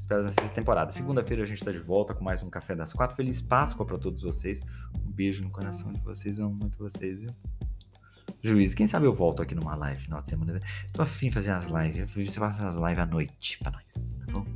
Espero 0.00 0.22
nessa 0.22 0.48
temporada. 0.50 0.92
Segunda-feira 0.92 1.42
a 1.42 1.46
gente 1.46 1.64
tá 1.64 1.72
de 1.72 1.78
volta 1.78 2.14
com 2.14 2.22
mais 2.22 2.44
um 2.44 2.48
Café 2.48 2.76
das 2.76 2.92
Quatro. 2.92 3.16
Feliz 3.16 3.42
Páscoa 3.42 3.84
para 3.84 3.98
todos 3.98 4.22
vocês. 4.22 4.60
Um 5.04 5.10
beijo 5.10 5.42
no 5.42 5.50
coração 5.50 5.92
de 5.92 6.00
vocês, 6.02 6.38
amo 6.38 6.54
muito 6.54 6.78
vocês, 6.78 7.18
viu? 7.18 7.30
juiz. 8.40 8.72
Quem 8.72 8.86
sabe 8.86 9.06
eu 9.06 9.12
volto 9.12 9.42
aqui 9.42 9.52
numa 9.52 9.74
live 9.74 10.00
final 10.00 10.22
de 10.22 10.28
semana. 10.28 10.60
Tô 10.92 11.02
afim 11.02 11.26
de 11.28 11.34
fazer 11.34 11.50
as 11.50 11.64
lives. 11.64 11.98
Eu 11.98 12.06
fiz 12.06 12.38
as 12.38 12.76
lives 12.76 12.98
à 13.00 13.06
noite 13.06 13.58
pra 13.58 13.72
nós, 13.72 13.84
tá 13.92 14.32
bom? 14.32 14.46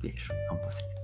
Beijo. 0.00 0.32
Amo 0.50 0.60
vocês. 0.64 1.03